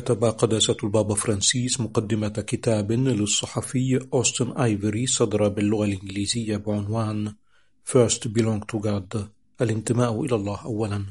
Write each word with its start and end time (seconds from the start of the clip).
كتب 0.00 0.24
قداسة 0.24 0.76
البابا 0.84 1.14
فرانسيس 1.14 1.80
مقدمة 1.80 2.28
كتاب 2.28 2.92
للصحفي 2.92 4.08
أوستن 4.14 4.50
آيفري 4.50 5.06
صدر 5.06 5.48
باللغة 5.48 5.84
الإنجليزية 5.84 6.56
بعنوان 6.56 7.34
First 7.84 8.28
Belong 8.28 8.60
to 8.72 8.80
God. 8.80 9.18
الانتماء 9.60 10.24
إلى 10.24 10.34
الله 10.36 10.64
أولا. 10.64 11.06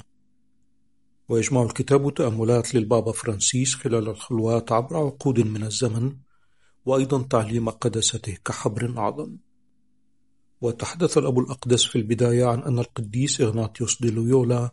ويجمع 1.30 1.64
الكتاب 1.64 2.14
تأملات 2.14 2.76
للبابا 2.76 3.12
فرانسيس 3.12 3.76
خلال 3.76 4.10
الخلوات 4.10 4.72
عبر 4.72 4.98
عقود 4.98 5.40
من 5.40 5.64
الزمن 5.64 6.16
وأيضا 6.86 7.22
تعليم 7.22 7.70
قداسته 7.70 8.38
كحبر 8.46 8.94
أعظم. 8.98 9.38
وتحدث 10.62 11.18
الأب 11.18 11.40
الأقدس 11.40 11.86
في 11.86 11.96
البداية 11.96 12.46
عن 12.46 12.60
أن 12.60 12.80
القديس 12.80 13.42
إغناطيوس 13.42 14.02
دي 14.02 14.12
لويولا 14.12 14.72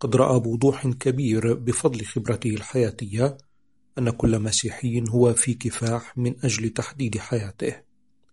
قد 0.00 0.16
رأى 0.16 0.40
بوضوح 0.40 0.86
كبير 0.86 1.54
بفضل 1.54 2.04
خبرته 2.04 2.50
الحياتية 2.50 3.36
أن 3.98 4.10
كل 4.10 4.38
مسيحي 4.38 5.04
هو 5.08 5.34
في 5.34 5.54
كفاح 5.54 6.18
من 6.18 6.34
أجل 6.44 6.70
تحديد 6.70 7.18
حياته. 7.18 7.82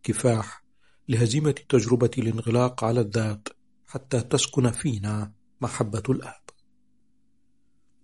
كفاح 0.04 0.64
لهزيمة 1.10 1.56
تجربة 1.70 2.12
الانغلاق 2.18 2.84
على 2.84 3.02
الذات 3.02 3.48
حتى 3.88 4.22
تسكن 4.22 4.72
فينا 4.72 5.32
محبة 5.62 6.04
الآب. 6.10 6.42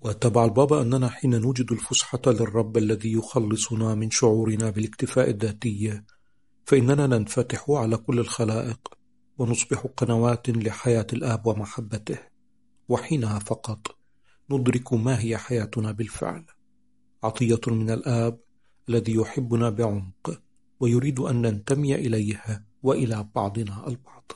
واتبع 0.01 0.45
البابا 0.45 0.81
أننا 0.81 1.09
حين 1.09 1.41
نوجد 1.41 1.71
الفسحة 1.71 2.21
للرب 2.27 2.77
الذي 2.77 3.13
يخلصنا 3.13 3.95
من 3.95 4.11
شعورنا 4.11 4.69
بالاكتفاء 4.69 5.29
الذاتي 5.29 6.01
فإننا 6.65 7.07
ننفتح 7.07 7.69
على 7.69 7.97
كل 7.97 8.19
الخلائق 8.19 8.79
ونصبح 9.37 9.87
قنوات 9.97 10.49
لحياة 10.49 11.07
الآب 11.13 11.47
ومحبته. 11.47 12.17
وحينها 12.89 13.39
فقط 13.39 13.97
ندرك 14.51 14.93
ما 14.93 15.19
هي 15.19 15.37
حياتنا 15.37 15.91
بالفعل. 15.91 16.45
عطية 17.23 17.61
من 17.67 17.89
الآب 17.89 18.39
الذي 18.89 19.13
يحبنا 19.15 19.69
بعمق 19.69 20.41
ويريد 20.79 21.19
أن 21.19 21.41
ننتمي 21.41 21.95
إليه 21.95 22.65
وإلى 22.83 23.29
بعضنا 23.35 23.87
البعض. 23.87 24.31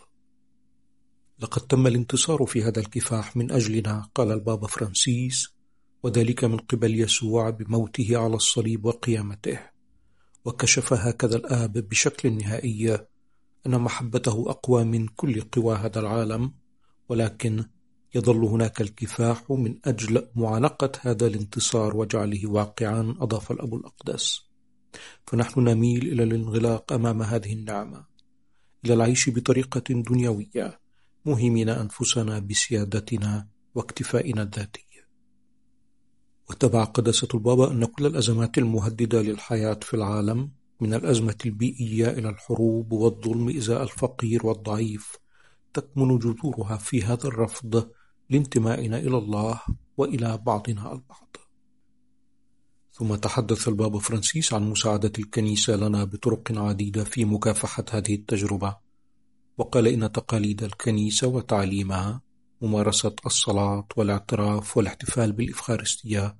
لقد 1.39 1.61
تم 1.61 1.87
الانتصار 1.87 2.45
في 2.45 2.63
هذا 2.63 2.79
الكفاح 2.79 3.37
من 3.37 3.51
أجلنا 3.51 4.09
قال 4.15 4.31
البابا 4.31 4.67
فرانسيس 4.67 5.49
وذلك 6.03 6.43
من 6.43 6.57
قبل 6.57 6.99
يسوع 6.99 7.49
بموته 7.49 8.17
على 8.17 8.35
الصليب 8.35 8.85
وقيامته. 8.85 9.59
وكشف 10.45 10.93
هكذا 10.93 11.35
الآب 11.35 11.73
بشكل 11.73 12.33
نهائي 12.33 12.97
أن 13.65 13.81
محبته 13.81 14.49
أقوى 14.49 14.83
من 14.83 15.07
كل 15.07 15.41
قوى 15.41 15.75
هذا 15.75 15.99
العالم 15.99 16.53
ولكن 17.09 17.65
يظل 18.15 18.43
هناك 18.45 18.81
الكفاح 18.81 19.51
من 19.51 19.75
أجل 19.85 20.27
معانقة 20.35 20.91
هذا 21.01 21.27
الانتصار 21.27 21.97
وجعله 21.97 22.47
واقعا 22.47 23.15
أضاف 23.19 23.51
الأب 23.51 23.75
الأقدس. 23.75 24.51
فنحن 25.27 25.59
نميل 25.59 26.07
إلى 26.07 26.23
الانغلاق 26.23 26.93
أمام 26.93 27.21
هذه 27.21 27.53
النعمة 27.53 28.05
إلى 28.85 28.93
العيش 28.93 29.29
بطريقة 29.29 29.83
دنيوية 29.89 30.79
مهمين 31.25 31.69
أنفسنا 31.69 32.39
بسيادتنا 32.39 33.47
واكتفائنا 33.75 34.41
الذاتي 34.41 34.85
واتبع 36.49 36.83
قداسة 36.83 37.27
البابا 37.33 37.71
أن 37.71 37.85
كل 37.85 38.05
الأزمات 38.05 38.57
المهددة 38.57 39.21
للحياة 39.21 39.79
في 39.81 39.93
العالم 39.93 40.51
من 40.79 40.93
الأزمة 40.93 41.37
البيئية 41.45 42.09
إلى 42.09 42.29
الحروب 42.29 42.91
والظلم 42.91 43.57
إزاء 43.57 43.83
الفقير 43.83 44.47
والضعيف 44.47 45.15
تكمن 45.73 46.19
جذورها 46.19 46.77
في 46.77 47.03
هذا 47.03 47.27
الرفض 47.27 47.91
لانتمائنا 48.31 48.97
إلى 48.97 49.17
الله 49.17 49.61
وإلى 49.97 50.37
بعضنا 50.37 50.91
البعض. 50.93 51.37
ثم 52.93 53.15
تحدث 53.15 53.67
البابا 53.67 53.99
فرانسيس 53.99 54.53
عن 54.53 54.69
مساعدة 54.69 55.11
الكنيسة 55.19 55.75
لنا 55.75 56.03
بطرق 56.03 56.51
عديدة 56.51 57.03
في 57.03 57.25
مكافحة 57.25 57.85
هذه 57.91 58.15
التجربة 58.15 58.77
وقال 59.57 59.87
إن 59.87 60.11
تقاليد 60.11 60.63
الكنيسة 60.63 61.27
وتعليمها 61.27 62.21
ممارسة 62.61 63.15
الصلاة 63.25 63.87
والاعتراف 63.97 64.77
والاحتفال 64.77 65.31
بالإفخارستية 65.31 66.37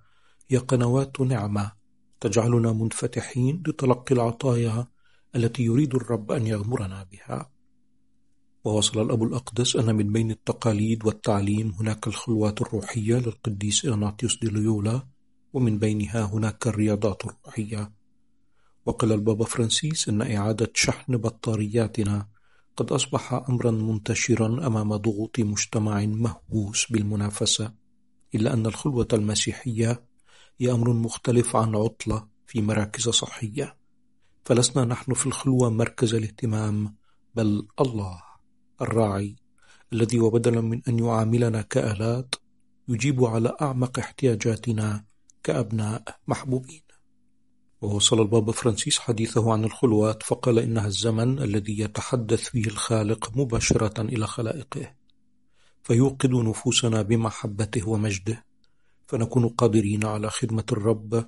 هي 0.50 0.58
قنوات 0.58 1.22
نعمة 1.22 1.72
تجعلنا 2.20 2.72
منفتحين 2.74 3.64
لتلقي 3.68 4.16
العطايا 4.16 4.88
التي 5.36 5.64
يريد 5.64 5.96
الرب 5.96 6.32
أن 6.32 6.48
يغمرنا 6.48 7.08
بها. 7.12 7.52
ووصل 8.64 9.02
الأب 9.02 9.24
الأقدس 9.24 9.76
أن 9.76 9.96
من 9.96 10.12
بين 10.12 10.32
التقاليد 10.32 11.06
والتعليم 11.06 11.72
هناك 11.80 12.08
الخلوات 12.08 12.62
الروحية 12.62 13.16
للقديس 13.16 13.86
إغناطيوس 13.86 14.40
دي 14.40 14.48
ليولا 14.48 15.08
ومن 15.54 15.80
بينها 15.80 16.24
هناك 16.26 16.68
الرياضات 16.68 17.26
الروحية. 17.26 17.92
وقال 18.86 19.12
البابا 19.12 19.46
فرانسيس 19.46 20.10
أن 20.10 20.22
إعادة 20.22 20.72
شحن 20.74 21.18
بطارياتنا 21.18 22.28
قد 22.78 22.92
أصبح 22.92 23.34
أمرا 23.34 23.72
منتشرا 23.72 24.68
أمام 24.68 24.96
ضغوط 24.96 25.40
مجتمع 25.40 26.06
مهووس 26.06 26.92
بالمنافسة 26.92 27.74
إلا 28.36 28.54
أن 28.54 28.66
الخلوة 28.66 29.08
المسيحية 29.14 30.04
هي 30.60 30.72
أمر 30.72 30.94
مختلف 30.94 31.56
عن 31.56 31.76
عطلة 31.76 32.28
في 32.48 32.62
مراكز 32.62 33.10
صحية. 33.10 33.78
فلسنا 34.46 34.86
نحن 34.86 35.14
في 35.14 35.26
الخلوة 35.28 35.70
مركز 35.70 36.14
الاهتمام 36.14 36.96
بل 37.36 37.68
الله. 37.82 38.31
الراعي 38.82 39.36
الذي 39.94 40.20
وبدلا 40.20 40.62
من 40.62 40.82
أن 40.88 41.00
يعاملنا 41.00 41.62
كآلات 41.62 42.36
يجيب 42.88 43.24
على 43.26 43.56
أعمق 43.62 44.00
احتياجاتنا 44.00 45.04
كأبناء 45.44 46.04
محبوبين. 46.28 46.82
ووصل 47.82 48.22
البابا 48.22 48.52
فرانسيس 48.52 49.00
حديثه 49.00 49.54
عن 49.54 49.64
الخلوات 49.64 50.24
فقال 50.24 50.60
إنها 50.60 50.88
الزمن 50.88 51.40
الذي 51.40 51.80
يتحدث 51.80 52.44
فيه 52.50 52.66
الخالق 52.66 53.38
مباشرة 53.38 54.02
إلى 54.02 54.28
خلائقه 54.28 54.94
فيوقد 55.84 56.32
نفوسنا 56.32 57.02
بمحبته 57.02 57.90
ومجده 57.90 58.46
فنكون 59.08 59.48
قادرين 59.48 60.06
على 60.06 60.30
خدمة 60.30 60.64
الرب 60.72 61.26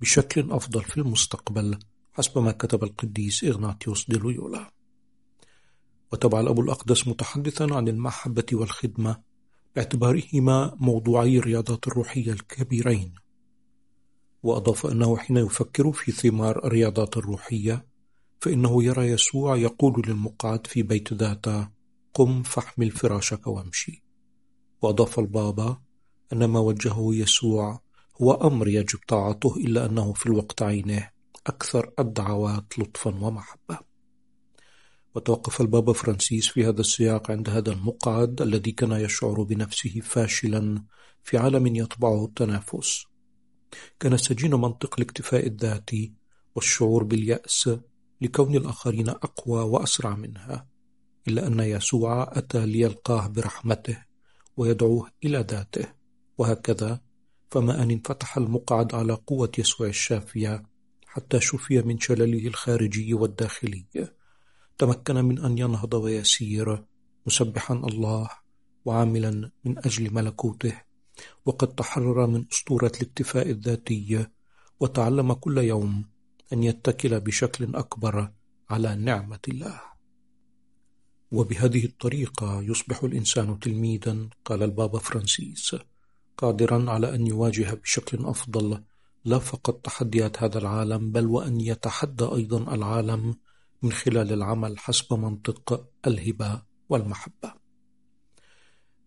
بشكل 0.00 0.50
أفضل 0.52 0.82
في 0.82 0.98
المستقبل 0.98 1.78
حسب 2.12 2.38
ما 2.38 2.52
كتب 2.52 2.84
القديس 2.84 3.44
إغناطيوس 3.44 4.10
دي 4.10 4.18
لويولا 4.18 4.70
وتبع 6.12 6.40
الأب 6.40 6.60
الأقدس 6.60 7.08
متحدثا 7.08 7.66
عن 7.70 7.88
المحبة 7.88 8.44
والخدمة 8.52 9.22
باعتبارهما 9.76 10.76
موضوعي 10.80 11.38
الرياضات 11.38 11.88
الروحية 11.88 12.32
الكبيرين. 12.32 13.14
وأضاف 14.42 14.86
أنه 14.86 15.16
حين 15.16 15.36
يفكر 15.36 15.92
في 15.92 16.12
ثمار 16.12 16.66
الرياضات 16.66 17.16
الروحية 17.16 17.86
فإنه 18.40 18.84
يرى 18.84 19.06
يسوع 19.06 19.56
يقول 19.56 20.02
للمقعد 20.06 20.66
في 20.66 20.82
بيت 20.82 21.12
ذاته 21.12 21.68
قم 22.14 22.42
فاحمل 22.42 22.90
فراشك 22.90 23.46
وامشي. 23.46 24.02
وأضاف 24.82 25.18
البابا 25.18 25.80
أن 26.32 26.44
ما 26.44 26.60
وجهه 26.60 27.14
يسوع 27.14 27.80
هو 28.22 28.32
أمر 28.32 28.68
يجب 28.68 28.98
طاعته 29.08 29.56
إلا 29.56 29.86
أنه 29.86 30.12
في 30.12 30.26
الوقت 30.26 30.62
عينه 30.62 31.08
أكثر 31.46 31.92
الدعوات 31.98 32.78
لطفا 32.78 33.10
ومحبة. 33.10 33.89
وتوقف 35.14 35.60
البابا 35.60 35.92
فرانسيس 35.92 36.48
في 36.48 36.66
هذا 36.68 36.80
السياق 36.80 37.30
عند 37.30 37.48
هذا 37.48 37.72
المقعد 37.72 38.42
الذي 38.42 38.72
كان 38.72 38.92
يشعر 38.92 39.42
بنفسه 39.42 40.00
فاشلا 40.02 40.84
في 41.22 41.38
عالم 41.38 41.66
يطبعه 41.66 42.24
التنافس. 42.24 43.04
كان 44.00 44.16
سجين 44.16 44.54
منطق 44.54 44.94
الاكتفاء 44.98 45.46
الذاتي 45.46 46.12
والشعور 46.54 47.04
باليأس 47.04 47.70
لكون 48.20 48.56
الآخرين 48.56 49.08
أقوى 49.08 49.62
وأسرع 49.62 50.16
منها 50.16 50.66
إلا 51.28 51.46
أن 51.46 51.60
يسوع 51.60 52.38
أتى 52.38 52.66
ليلقاه 52.66 53.26
برحمته 53.26 54.04
ويدعوه 54.56 55.10
إلى 55.24 55.46
ذاته. 55.50 55.86
وهكذا 56.38 57.00
فما 57.50 57.82
أن 57.82 57.90
انفتح 57.90 58.36
المقعد 58.36 58.94
على 58.94 59.12
قوة 59.12 59.52
يسوع 59.58 59.86
الشافية 59.86 60.62
حتى 61.06 61.40
شفي 61.40 61.82
من 61.82 61.98
شلله 61.98 62.46
الخارجي 62.46 63.14
والداخلي. 63.14 63.86
تمكن 64.80 65.14
من 65.24 65.38
أن 65.38 65.58
ينهض 65.58 65.94
ويسير 65.94 66.84
مسبحا 67.26 67.74
الله 67.74 68.28
وعاملا 68.84 69.50
من 69.64 69.78
أجل 69.78 70.14
ملكوته. 70.14 70.82
وقد 71.46 71.68
تحرر 71.68 72.26
من 72.26 72.44
أسطورة 72.52 72.92
الاكتفاء 72.96 73.50
الذاتي 73.50 74.26
وتعلم 74.80 75.32
كل 75.32 75.58
يوم 75.58 76.04
أن 76.52 76.62
يتكل 76.62 77.20
بشكل 77.20 77.76
أكبر 77.76 78.32
على 78.70 78.94
نعمة 78.94 79.44
الله. 79.48 79.80
وبهذه 81.32 81.84
الطريقة 81.84 82.62
يصبح 82.62 83.04
الإنسان 83.04 83.58
تلميذا 83.58 84.28
قال 84.44 84.62
البابا 84.62 84.98
فرانسيس 84.98 85.76
قادرا 86.36 86.90
على 86.90 87.14
أن 87.14 87.26
يواجه 87.26 87.74
بشكل 87.74 88.26
أفضل. 88.26 88.82
لا 89.24 89.38
فقط 89.38 89.74
تحديات 89.74 90.42
هذا 90.42 90.58
العالم 90.58 91.12
بل 91.12 91.26
وأن 91.26 91.60
يتحدى 91.60 92.24
أيضا 92.24 92.74
العالم 92.74 93.36
من 93.82 93.92
خلال 93.92 94.32
العمل 94.32 94.78
حسب 94.78 95.14
منطق 95.14 95.88
الهبة 96.06 96.62
والمحبة. 96.88 97.52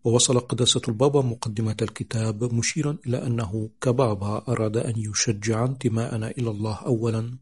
ووصل 0.04 0.40
قداسة 0.40 0.80
البابا 0.88 1.22
مقدمة 1.22 1.76
الكتاب 1.82 2.54
مشيرا 2.54 2.96
إلى 3.06 3.26
أنه 3.26 3.70
كبابا 3.80 4.44
أراد 4.48 4.76
أن 4.76 4.94
يشجع 4.96 5.64
انتماءنا 5.64 6.30
إلى 6.30 6.50
الله 6.50 6.74
أولا 6.74 7.38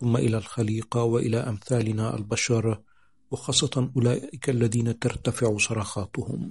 ثم 0.00 0.16
إلى 0.16 0.36
الخليقة 0.38 1.02
وإلى 1.02 1.36
أمثالنا 1.36 2.16
البشر 2.16 2.80
وخاصة 3.30 3.90
أولئك 3.96 4.50
الذين 4.50 4.98
ترتفع 4.98 5.56
صرخاتهم 5.58 6.48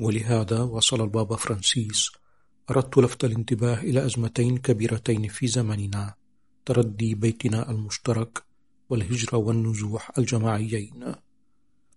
ولهذا 0.00 0.60
وصل 0.62 1.00
البابا 1.00 1.36
فرانسيس 1.36 2.10
أردت 2.70 2.98
لفت 2.98 3.24
الانتباه 3.24 3.78
إلى 3.80 4.06
أزمتين 4.06 4.58
كبيرتين 4.58 5.28
في 5.28 5.46
زمننا 5.46 6.14
تردي 6.66 7.14
بيتنا 7.14 7.70
المشترك 7.70 8.42
والهجرة 8.92 9.38
والنزوح 9.38 10.10
الجماعيين. 10.18 11.14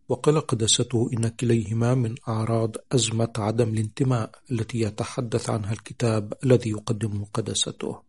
وقال 0.09 0.39
قدسته 0.39 1.09
إن 1.13 1.27
كليهما 1.27 1.95
من 1.95 2.15
أعراض 2.27 2.75
أزمة 2.91 3.33
عدم 3.37 3.69
الانتماء 3.69 4.31
التي 4.51 4.79
يتحدث 4.79 5.49
عنها 5.49 5.73
الكتاب 5.73 6.33
الذي 6.43 6.69
يقدمه 6.69 7.25
قدسته 7.33 8.01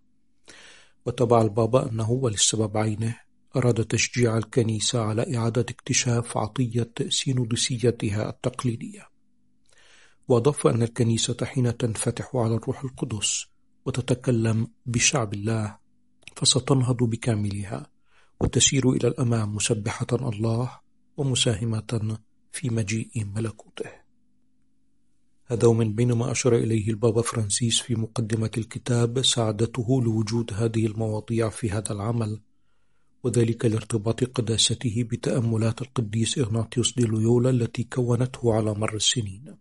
وتبع 1.07 1.43
البابا 1.43 1.91
أنه 1.91 2.11
وللسبب 2.11 2.77
عينه 2.77 3.17
أراد 3.57 3.85
تشجيع 3.85 4.39
الكنيسة 4.39 5.01
على 5.01 5.37
إعادة 5.37 5.67
اكتشاف 5.71 6.37
عطية 6.37 6.93
سينودسيتها 7.09 8.29
التقليدية. 8.29 9.09
وأضاف 10.29 10.67
أن 10.67 10.83
الكنيسة 10.83 11.37
حين 11.45 11.77
تنفتح 11.77 12.37
على 12.37 12.55
الروح 12.55 12.85
القدس 12.85 13.47
وتتكلم 13.87 14.69
بشعب 14.87 15.35
الله 15.35 15.79
فستنهض 16.37 16.97
بكاملها. 16.97 17.96
وتسير 18.41 18.91
إلى 18.91 19.09
الأمام 19.09 19.55
مسبحة 19.55 20.07
الله 20.13 20.81
ومساهمة 21.17 22.19
في 22.53 22.71
مجيء 22.71 23.25
ملكوته. 23.37 23.91
هذا 25.47 25.67
ومن 25.69 25.95
بين 25.95 26.13
ما 26.13 26.33
أشار 26.33 26.57
إليه 26.57 26.91
البابا 26.91 27.23
فرانسيس 27.23 27.81
في 27.81 27.95
مقدمة 27.95 28.51
الكتاب 28.59 29.23
سعادته 29.23 30.03
لوجود 30.03 30.53
هذه 30.55 30.87
المواضيع 30.87 31.49
في 31.49 31.71
هذا 31.71 31.93
العمل 31.93 32.41
وذلك 33.25 33.65
لارتباط 33.65 34.25
قداسته 34.25 35.03
بتأملات 35.11 35.83
القديس 35.83 36.39
إغناطيوس 36.39 36.95
دي 36.95 37.05
لويولا 37.05 37.51
التي 37.51 37.85
كونته 37.85 38.55
على 38.55 38.75
مر 38.75 38.95
السنين. 38.95 39.57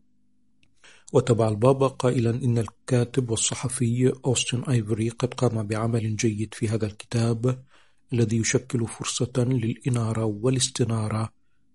وتبع 1.13 1.47
البابا 1.47 1.87
قائلا 1.87 2.29
إن 2.29 2.57
الكاتب 2.57 3.29
والصحفي 3.29 4.13
أوستن 4.25 4.63
آيفري 4.63 5.09
قد 5.09 5.33
قام 5.33 5.67
بعمل 5.67 6.15
جيد 6.15 6.53
في 6.53 6.69
هذا 6.69 6.85
الكتاب 6.85 7.64
الذي 8.13 8.37
يشكل 8.37 8.87
فرصة 8.87 9.33
للإنارة 9.37 10.25
والاستنارة 10.25 11.29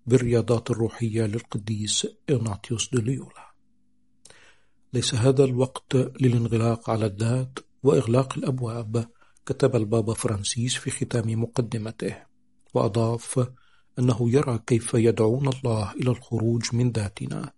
بالرياضات 0.05 0.71
الروحية 0.71 1.25
للقديس 1.25 2.07
إغناطيوس 2.29 2.89
دي 2.95 3.01
لويولا. 3.01 3.51
ليس 4.93 5.15
هذا 5.15 5.43
الوقت 5.43 5.95
للانغلاق 5.95 6.89
على 6.89 7.05
الذات 7.05 7.59
وإغلاق 7.83 8.37
الأبواب 8.37 9.07
كتب 9.45 9.75
البابا 9.75 10.13
فرانسيس 10.13 10.75
في 10.75 10.91
ختام 10.91 11.41
مقدمته 11.41 12.15
وأضاف 12.73 13.47
أنه 13.99 14.31
يرى 14.31 14.59
كيف 14.67 14.93
يدعون 14.93 15.47
الله 15.47 15.91
إلى 15.91 16.11
الخروج 16.11 16.75
من 16.75 16.91
ذاتنا 16.91 17.51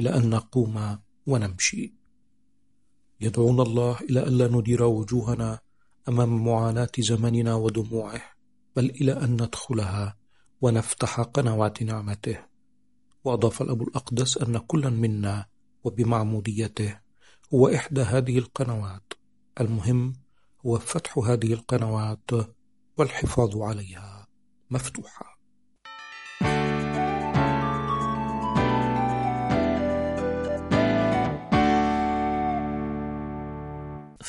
إلى 0.00 0.16
أن 0.16 0.30
نقوم 0.30 0.98
ونمشي. 1.26 1.94
يدعون 3.20 3.60
الله 3.60 3.98
إلى 4.00 4.22
ألا 4.22 4.48
ندير 4.48 4.82
وجوهنا 4.82 5.58
أمام 6.08 6.44
معاناة 6.44 6.90
زمننا 6.98 7.54
ودموعه 7.54 8.22
بل 8.76 8.90
إلى 8.90 9.12
أن 9.12 9.32
ندخلها 9.32 10.16
ونفتح 10.60 11.20
قنوات 11.20 11.82
نعمته. 11.82 12.38
وأضاف 13.24 13.62
الأب 13.62 13.82
الأقدس 13.82 14.38
أن 14.38 14.58
كلا 14.58 14.90
منا 14.90 15.46
وبمعموديته 15.84 16.98
هو 17.54 17.68
إحدى 17.68 18.00
هذه 18.00 18.38
القنوات. 18.38 19.12
المهم 19.60 20.12
هو 20.66 20.78
فتح 20.78 21.18
هذه 21.18 21.52
القنوات 21.52 22.30
والحفاظ 22.98 23.56
عليها 23.56 24.26
مفتوحة 24.70 25.39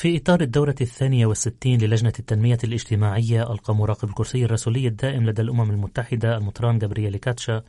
في 0.02 0.16
إطار 0.16 0.40
الدورة 0.40 0.74
الثانية 0.80 1.26
والستين 1.26 1.80
للجنة 1.80 2.12
التنمية 2.18 2.58
الاجتماعية 2.64 3.52
ألقى 3.52 3.74
مراقب 3.74 4.08
الكرسي 4.08 4.44
الرسولي 4.44 4.86
الدائم 4.88 5.26
لدى 5.26 5.42
الأمم 5.42 5.70
المتحدة 5.70 6.36
المطران 6.36 6.78
جابرييل 6.78 7.16
كاتشا 7.16 7.62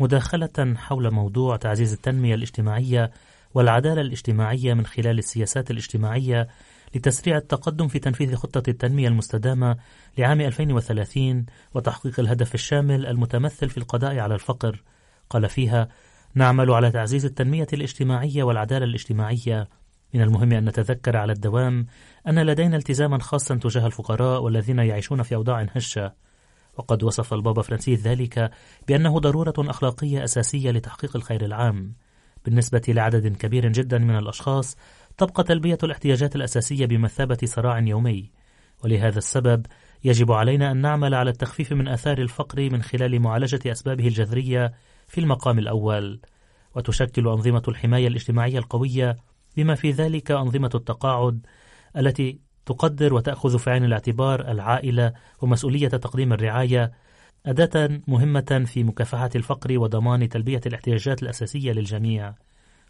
مداخلة 0.00 0.74
حول 0.76 1.10
موضوع 1.10 1.56
تعزيز 1.56 1.92
التنمية 1.92 2.34
الاجتماعية 2.34 3.10
والعدالة 3.54 4.00
الاجتماعية 4.00 4.74
من 4.74 4.86
خلال 4.86 5.18
السياسات 5.18 5.70
الاجتماعية 5.70 6.48
لتسريع 6.94 7.36
التقدم 7.36 7.88
في 7.88 7.98
تنفيذ 7.98 8.34
خطة 8.34 8.70
التنمية 8.70 9.08
المستدامة 9.08 9.76
لعام 10.18 10.40
2030 10.40 11.46
وتحقيق 11.74 12.20
الهدف 12.20 12.54
الشامل 12.54 13.06
المتمثل 13.06 13.68
في 13.68 13.78
القضاء 13.78 14.18
على 14.18 14.34
الفقر. 14.34 14.82
قال 15.30 15.48
فيها 15.48 15.88
نعمل 16.34 16.70
على 16.70 16.90
تعزيز 16.90 17.24
التنمية 17.24 17.66
الاجتماعية 17.72 18.42
والعدالة 18.42 18.84
الاجتماعية 18.84 19.68
من 20.14 20.20
المهم 20.22 20.52
أن 20.52 20.64
نتذكر 20.64 21.16
على 21.16 21.32
الدوام 21.32 21.86
أن 22.28 22.38
لدينا 22.38 22.76
التزاما 22.76 23.18
خاصا 23.18 23.54
تجاه 23.54 23.86
الفقراء 23.86 24.42
والذين 24.42 24.78
يعيشون 24.78 25.22
في 25.22 25.34
أوضاع 25.34 25.66
هشة. 25.72 26.12
وقد 26.78 27.02
وصف 27.02 27.34
البابا 27.34 27.62
فرانسيس 27.62 28.00
ذلك 28.00 28.50
بأنه 28.88 29.18
ضرورة 29.18 29.54
أخلاقية 29.58 30.24
أساسية 30.24 30.70
لتحقيق 30.70 31.16
الخير 31.16 31.44
العام. 31.44 31.94
بالنسبة 32.44 32.82
لعدد 32.88 33.36
كبير 33.36 33.72
جدا 33.72 33.98
من 33.98 34.16
الأشخاص 34.16 34.76
تبقى 35.18 35.44
تلبية 35.44 35.78
الاحتياجات 35.82 36.36
الأساسية 36.36 36.86
بمثابة 36.86 37.38
صراع 37.44 37.78
يومي. 37.78 38.30
ولهذا 38.84 39.18
السبب 39.18 39.66
يجب 40.04 40.32
علينا 40.32 40.70
أن 40.70 40.76
نعمل 40.76 41.14
على 41.14 41.30
التخفيف 41.30 41.72
من 41.72 41.88
آثار 41.88 42.18
الفقر 42.18 42.70
من 42.70 42.82
خلال 42.82 43.20
معالجة 43.20 43.72
أسبابه 43.72 44.06
الجذرية 44.06 44.72
في 45.06 45.20
المقام 45.20 45.58
الأول. 45.58 46.20
وتشكل 46.74 47.28
أنظمة 47.28 47.62
الحماية 47.68 48.08
الاجتماعية 48.08 48.58
القوية 48.58 49.16
بما 49.56 49.74
في 49.74 49.90
ذلك 49.90 50.30
أنظمة 50.30 50.70
التقاعد 50.74 51.46
التي 51.96 52.40
تقدر 52.66 53.14
وتأخذ 53.14 53.58
في 53.58 53.70
عين 53.70 53.84
الاعتبار 53.84 54.50
العائلة 54.50 55.12
ومسؤولية 55.42 55.88
تقديم 55.88 56.32
الرعاية 56.32 56.92
أداة 57.46 58.00
مهمة 58.08 58.64
في 58.66 58.84
مكافحة 58.84 59.30
الفقر 59.34 59.78
وضمان 59.78 60.28
تلبية 60.28 60.60
الاحتياجات 60.66 61.22
الأساسية 61.22 61.72
للجميع. 61.72 62.34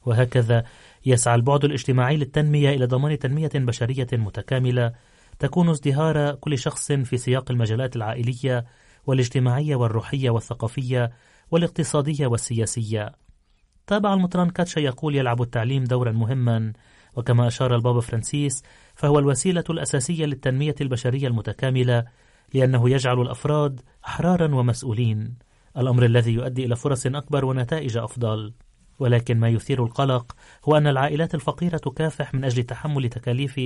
وهكذا 0.06 0.64
يسعى 1.06 1.34
البعد 1.34 1.64
الاجتماعي 1.64 2.16
للتنمية 2.16 2.70
إلى 2.70 2.86
ضمان 2.86 3.18
تنمية 3.18 3.50
بشرية 3.54 4.06
متكاملة 4.12 4.92
تكون 5.38 5.68
ازدهار 5.68 6.34
كل 6.34 6.58
شخص 6.58 6.92
في 6.92 7.16
سياق 7.16 7.50
المجالات 7.50 7.96
العائلية 7.96 8.64
والاجتماعية 9.06 9.76
والروحية 9.76 10.30
والثقافية 10.30 11.10
والاقتصادية 11.50 12.26
والسياسية. 12.26 13.12
تابع 13.90 14.14
المطران 14.14 14.50
كاتشا 14.50 14.80
يقول 14.80 15.16
يلعب 15.16 15.42
التعليم 15.42 15.84
دورا 15.84 16.12
مهما 16.12 16.72
وكما 17.16 17.46
أشار 17.46 17.74
البابا 17.74 18.00
فرانسيس 18.00 18.62
فهو 18.94 19.18
الوسيلة 19.18 19.64
الأساسية 19.70 20.26
للتنمية 20.26 20.74
البشرية 20.80 21.28
المتكاملة 21.28 22.04
لأنه 22.54 22.90
يجعل 22.90 23.20
الأفراد 23.20 23.80
أحرارا 24.06 24.54
ومسؤولين. 24.54 25.34
الأمر 25.76 26.04
الذي 26.04 26.32
يؤدي 26.32 26.64
إلى 26.64 26.76
فرص 26.76 27.06
أكبر 27.06 27.44
ونتائج 27.44 27.96
أفضل. 27.96 28.52
ولكن 28.98 29.40
ما 29.40 29.48
يثير 29.48 29.84
القلق 29.84 30.32
هو 30.64 30.76
أن 30.76 30.86
العائلات 30.86 31.34
الفقيرة 31.34 31.76
تكافح 31.76 32.34
من 32.34 32.44
أجل 32.44 32.62
تحمل 32.62 33.08
تكاليف 33.08 33.60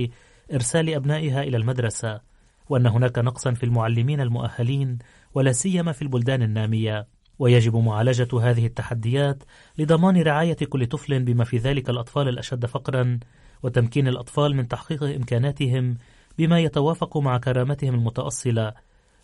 إرسال 0.53 0.93
أبنائها 0.93 1.43
إلى 1.43 1.57
المدرسة 1.57 2.21
وأن 2.69 2.85
هناك 2.87 3.19
نقصا 3.19 3.53
في 3.53 3.63
المعلمين 3.63 4.21
المؤهلين 4.21 4.97
ولا 5.33 5.51
سيما 5.51 5.91
في 5.91 6.01
البلدان 6.01 6.43
النامية. 6.43 7.14
ويجب 7.39 7.75
معالجة 7.75 8.39
هذه 8.41 8.65
التحديات 8.65 9.43
لضمان 9.77 10.21
رعاية 10.21 10.57
كل 10.69 10.85
طفل 10.85 11.23
بما 11.23 11.43
في 11.43 11.57
ذلك 11.57 11.89
الأطفال 11.89 12.27
الأشد 12.27 12.65
فقرا 12.65 13.19
وتمكين 13.63 14.07
الأطفال 14.07 14.55
من 14.55 14.67
تحقيق 14.67 15.03
إمكاناتهم 15.03 15.97
بما 16.37 16.59
يتوافق 16.59 17.17
مع 17.17 17.37
كرامتهم 17.37 17.93
المتأصلة. 17.93 18.73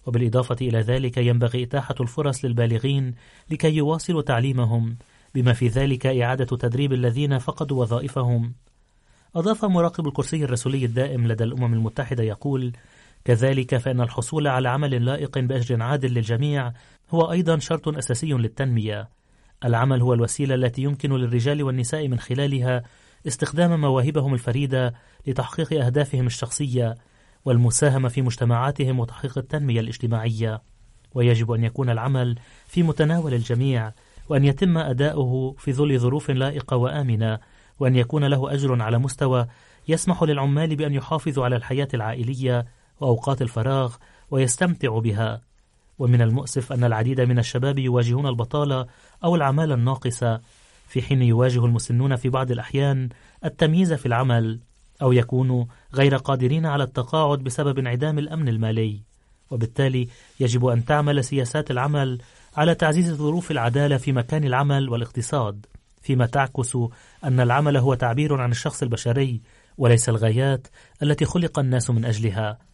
وبالإضافة 0.05 0.55
إلى 0.61 0.79
ذلك 0.79 1.17
ينبغي 1.17 1.63
إتاحة 1.63 1.95
الفرص 1.99 2.45
للبالغين 2.45 3.15
لكي 3.51 3.75
يواصلوا 3.75 4.21
تعليمهم 4.21 4.97
بما 5.35 5.53
في 5.53 5.67
ذلك 5.67 6.05
إعادة 6.05 6.57
تدريب 6.57 6.93
الذين 6.93 7.37
فقدوا 7.37 7.81
وظائفهم. 7.81 8.53
أضاف 9.35 9.65
مراقب 9.65 10.07
الكرسي 10.07 10.43
الرسولي 10.43 10.85
الدائم 10.85 11.27
لدى 11.27 11.43
الأمم 11.43 11.73
المتحدة 11.73 12.23
يقول 12.23 12.73
كذلك 13.25 13.77
فإن 13.77 14.01
الحصول 14.01 14.47
على 14.47 14.69
عمل 14.69 15.05
لائق 15.05 15.39
بأجر 15.39 15.81
عادل 15.81 16.13
للجميع 16.13 16.73
هو 17.11 17.31
أيضا 17.31 17.59
شرط 17.59 17.87
أساسي 17.87 18.33
للتنمية. 18.33 19.09
العمل 19.65 20.01
هو 20.01 20.13
الوسيلة 20.13 20.55
التي 20.55 20.81
يمكن 20.81 21.13
للرجال 21.13 21.63
والنساء 21.63 22.07
من 22.07 22.19
خلالها 22.19 22.83
استخدام 23.27 23.81
مواهبهم 23.81 24.33
الفريدة 24.33 24.93
لتحقيق 25.27 25.85
أهدافهم 25.85 26.27
الشخصية 26.27 26.95
والمساهمة 27.45 28.09
في 28.09 28.21
مجتمعاتهم 28.21 28.99
وتحقيق 28.99 29.37
التنمية 29.37 29.79
الاجتماعية. 29.79 30.61
ويجب 31.13 31.51
أن 31.51 31.63
يكون 31.63 31.89
العمل 31.89 32.39
في 32.67 32.83
متناول 32.83 33.33
الجميع 33.33 33.91
وأن 34.29 34.45
يتم 34.45 34.77
أداؤه 34.77 35.55
في 35.57 35.73
ظل 35.73 35.99
ظروف 35.99 36.31
لائقة 36.31 36.77
وآمنة 36.77 37.39
وأن 37.79 37.95
يكون 37.95 38.23
له 38.23 38.53
أجر 38.53 38.81
على 38.81 38.97
مستوى 38.97 39.47
يسمح 39.87 40.23
للعمال 40.23 40.75
بأن 40.75 40.93
يحافظوا 40.93 41.45
على 41.45 41.55
الحياة 41.55 41.87
العائلية 41.93 42.65
وأوقات 42.99 43.41
الفراغ 43.41 43.95
ويستمتعوا 44.31 45.01
بها. 45.01 45.50
ومن 46.01 46.21
المؤسف 46.21 46.73
أن 46.73 46.83
العديد 46.83 47.21
من 47.21 47.39
الشباب 47.39 47.79
يواجهون 47.79 48.27
البطالة 48.27 48.85
أو 49.23 49.35
العمالة 49.35 49.73
الناقصة 49.73 50.41
في 50.87 51.01
حين 51.01 51.21
يواجه 51.21 51.65
المسنون 51.65 52.15
في 52.15 52.29
بعض 52.29 52.51
الأحيان 52.51 53.09
التمييز 53.45 53.93
في 53.93 54.05
العمل 54.05 54.59
أو 55.01 55.11
يكونوا 55.11 55.65
غير 55.93 56.15
قادرين 56.15 56.65
على 56.65 56.83
التقاعد 56.83 57.39
بسبب 57.39 57.79
انعدام 57.79 58.19
الأمن 58.19 58.47
المالي. 58.47 59.01
وبالتالي 59.51 60.07
يجب 60.39 60.65
أن 60.65 60.85
تعمل 60.85 61.23
سياسات 61.23 61.71
العمل 61.71 62.21
على 62.57 62.75
تعزيز 62.75 63.13
ظروف 63.13 63.51
العدالة 63.51 63.97
في 63.97 64.11
مكان 64.11 64.43
العمل 64.43 64.89
والاقتصاد 64.89 65.65
فيما 66.01 66.25
تعكس 66.25 66.77
أن 67.23 67.39
العمل 67.39 67.77
هو 67.77 67.93
تعبير 67.93 68.41
عن 68.41 68.51
الشخص 68.51 68.83
البشري 68.83 69.41
وليس 69.77 70.09
الغايات 70.09 70.67
التي 71.03 71.25
خلق 71.25 71.59
الناس 71.59 71.89
من 71.89 72.05
أجلها. 72.05 72.70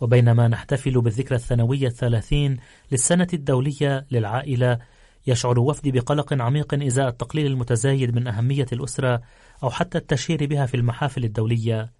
وبينما 0.00 0.48
نحتفل 0.48 1.00
بالذكرى 1.00 1.36
الثانوية 1.36 1.86
الثلاثين 1.86 2.56
للسنة 2.92 3.28
الدولية 3.34 4.06
للعائلة 4.10 4.78
يشعر 5.26 5.58
وفدي 5.58 5.92
بقلق 5.92 6.42
عميق 6.42 6.74
إزاء 6.74 7.08
التقليل 7.08 7.46
المتزايد 7.46 8.14
من 8.14 8.28
أهمية 8.28 8.66
الأسرة 8.72 9.20
أو 9.62 9.70
حتى 9.70 9.98
التشهير 9.98 10.46
بها 10.46 10.66
في 10.66 10.76
المحافل 10.76 11.24
الدولية. 11.24 11.92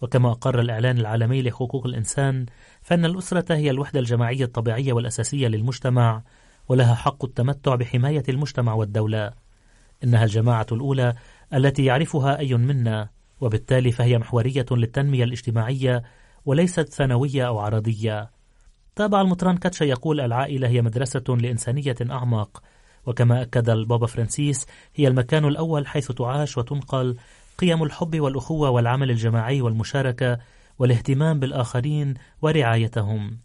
وكما 0.00 0.30
أقر 0.30 0.60
الإعلان 0.60 0.98
العالمي 0.98 1.42
لحقوق 1.42 1.86
الإنسان 1.86 2.46
فإن 2.82 3.04
الأسرة 3.04 3.54
هي 3.54 3.70
الوحدة 3.70 4.00
الجماعية 4.00 4.44
الطبيعية 4.44 4.92
والأساسية 4.92 5.48
للمجتمع 5.48 6.22
ولها 6.68 6.94
حق 6.94 7.24
التمتع 7.24 7.74
بحماية 7.74 8.22
المجتمع 8.28 8.74
والدولة. 8.74 9.32
إنها 10.04 10.24
الجماعة 10.24 10.66
الأولى 10.72 11.14
التي 11.54 11.84
يعرفها 11.84 12.38
أي 12.38 12.54
منا 12.54 13.08
وبالتالي 13.40 13.92
فهي 13.92 14.18
محورية 14.18 14.66
للتنمية 14.70 15.24
الاجتماعية 15.24 16.02
وليست 16.46 16.88
ثانوية 16.88 17.46
أو 17.46 17.58
عرضية. 17.58 18.30
تابع 18.96 19.20
المطران 19.20 19.56
كاتشا 19.56 19.84
يقول 19.84 20.20
العائلة 20.20 20.68
هي 20.68 20.82
مدرسة 20.82 21.24
لإنسانية 21.28 21.96
أعمق 22.10 22.62
وكما 23.06 23.42
أكد 23.42 23.70
البابا 23.70 24.06
فرانسيس 24.06 24.66
هي 24.94 25.08
المكان 25.08 25.44
الأول 25.44 25.86
حيث 25.86 26.12
تعاش 26.12 26.58
وتنقل 26.58 27.16
قيم 27.58 27.82
الحب 27.82 28.20
والأخوة 28.20 28.70
والعمل 28.70 29.10
الجماعي 29.10 29.60
والمشاركة 29.62 30.38
والاهتمام 30.78 31.40
بالآخرين 31.40 32.14
ورعايتهم. 32.42 33.38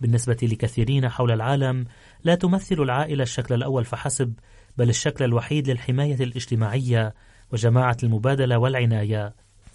بالنسبة 0.00 0.36
لكثيرين 0.42 1.08
حول 1.08 1.30
العالم 1.30 1.84
لا 2.24 2.34
تمثل 2.34 2.74
العائلة 2.80 3.22
الشكل 3.22 3.54
الأول 3.54 3.84
فحسب 3.84 4.34
بل 4.78 4.88
الشكل 4.88 5.24
الوحيد 5.24 5.70
للحماية 5.70 6.14
الاجتماعية 6.14 7.14
وجماعة 7.52 7.96
المبادلة 8.02 8.58
والعناية. 8.58 9.34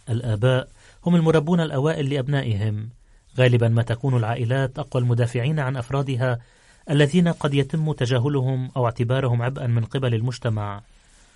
الآباء 0.09 0.67
هم 1.05 1.15
المربون 1.15 1.59
الأوائل 1.59 2.09
لأبنائهم. 2.09 2.89
غالبا 3.37 3.67
ما 3.67 3.81
تكون 3.81 4.17
العائلات 4.17 4.79
أقوى 4.79 5.03
المدافعين 5.03 5.59
عن 5.59 5.77
أفرادها 5.77 6.39
الذين 6.89 7.27
قد 7.27 7.53
يتم 7.53 7.91
تجاهلهم 7.91 8.71
أو 8.77 8.85
اعتبارهم 8.85 9.41
عبئا 9.41 9.67
من 9.67 9.85
قبل 9.85 10.13
المجتمع. 10.13 10.81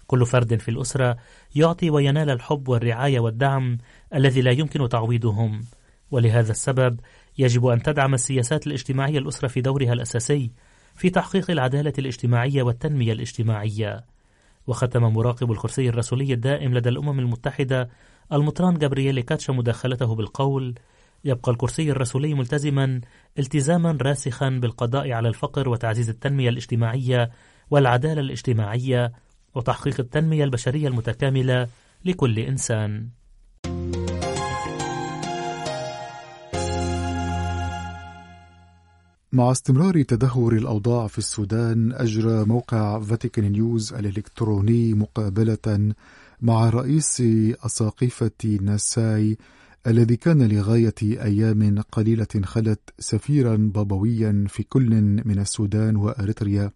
كل 0.08 0.26
فرد 0.26 0.56
في 0.56 0.72
الأسرة 0.72 1.18
يعطي 1.56 1.90
وينال 1.90 2.30
الحب 2.30 2.68
والرعاية 2.68 3.20
والدعم 3.20 3.78
الذي 4.14 4.42
لا 4.42 4.52
يمكن 4.52 4.90
تعويضهم. 4.90 5.62
ولهذا 6.12 6.52
السبب 6.52 7.00
يجب 7.38 7.66
أن 7.66 7.84
تدعم 7.84 8.14
السياسات 8.14 8.68
الاجتماعية 8.68 9.20
الأسرة 9.20 9.48
في 9.48 9.62
دورها 9.62 9.94
الأساسي 9.94 10.52
في 10.96 11.10
تحقيق 11.10 11.52
العدالة 11.52 11.94
الاجتماعية 12.00 12.64
والتنمية 12.64 13.14
الاجتماعية. 13.14 14.04
وختم 14.68 15.04
مراقب 15.04 15.52
الكرسي 15.52 15.90
الرسولي 15.90 16.34
الدائم 16.34 16.74
لدى 16.74 16.90
الأمم 16.90 17.20
المتحدة 17.20 17.90
المطران 18.32 18.78
جابرييل 18.78 19.20
كاتشا 19.20 19.52
مداخلته 19.52 20.16
بالقول 20.16 20.76
يبقى 21.26 21.52
الكرسي 21.52 21.92
الرسولي 21.92 22.34
ملتزما 22.34 23.02
التزاما 23.40 23.98
راسخا 24.02 24.50
بالقضاء 24.50 25.12
على 25.12 25.28
الفقر 25.28 25.70
وتعزيز 25.70 26.10
التنمية 26.10 26.50
الاجتماعية 26.50 27.32
والعدالة 27.72 28.22
الاجتماعية 28.22 29.12
وتحقيق 29.56 30.00
التنمية 30.00 30.44
البشرية 30.44 30.88
المتكاملة 30.88 31.68
لكل 32.06 32.40
إنسان. 32.40 33.10
مع 39.34 39.52
استمرار 39.52 40.02
تدهور 40.02 40.54
الأوضاع 40.58 41.08
في 41.08 41.18
السودان 41.18 41.92
أجرى 41.94 42.46
موقع 42.46 43.00
فاتيكان 43.00 43.52
نيوز 43.52 43.94
الإلكتروني 43.94 44.94
مقابلة 44.94 45.94
مع 46.44 46.70
رئيس 46.70 47.24
أساقفة 47.66 48.60
ناساي 48.62 49.38
الذي 49.88 50.16
كان 50.16 50.48
لغاية 50.48 50.96
أيام 51.02 51.82
قليلة 51.92 52.28
خلت 52.44 52.80
سفيرا 53.00 53.56
بابويا 53.56 54.46
في 54.50 54.64
كل 54.64 54.90
من 55.26 55.40
السودان 55.40 55.96
وأريتريا 55.96 56.72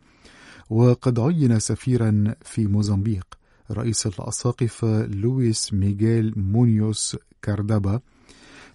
وقد 0.69 1.19
عين 1.19 1.59
سفيرا 1.59 2.35
في 2.41 2.67
موزمبيق. 2.67 3.25
رئيس 3.71 4.07
الأساقفة 4.07 5.05
لويس 5.05 5.73
ميغيل 5.73 6.33
مونيوس 6.35 7.17
كاردابا 7.41 7.99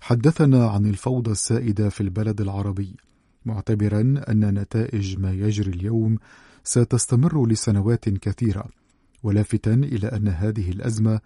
حدثنا 0.01 0.67
عن 0.67 0.87
الفوضى 0.87 1.31
السائدة 1.31 1.89
في 1.89 2.01
البلد 2.01 2.41
العربي 2.41 2.97
معتبرا 3.45 4.01
أن 4.29 4.59
نتائج 4.59 5.19
ما 5.19 5.33
يجري 5.33 5.71
اليوم 5.71 6.19
ستستمر 6.65 7.47
لسنوات 7.47 8.09
كثيرة. 8.09 8.82
ولافتا 9.23 9.75
إلى 9.75 10.07
أن 10.07 10.29
هذه 10.29 10.71
الأزمة 10.71 11.21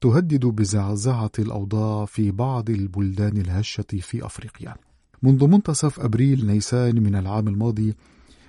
تهدد 0.00 0.46
بزعزعة 0.46 1.30
الأوضاع 1.38 2.04
في 2.04 2.30
بعض 2.30 2.70
البلدان 2.70 3.36
الهشة 3.36 3.84
في 4.00 4.26
أفريقيا. 4.26 4.74
منذ 5.22 5.46
منتصف 5.46 6.00
أبريل 6.00 6.46
نيسان 6.46 7.02
من 7.02 7.14
العام 7.14 7.48
الماضي 7.48 7.94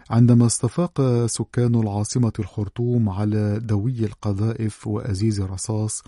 عندما 0.09 0.45
استفاق 0.45 1.25
سكان 1.25 1.75
العاصمة 1.75 2.33
الخرطوم 2.39 3.09
على 3.09 3.59
دوي 3.59 4.05
القذائف 4.05 4.87
وأزيز 4.87 5.39
الرصاص 5.39 6.03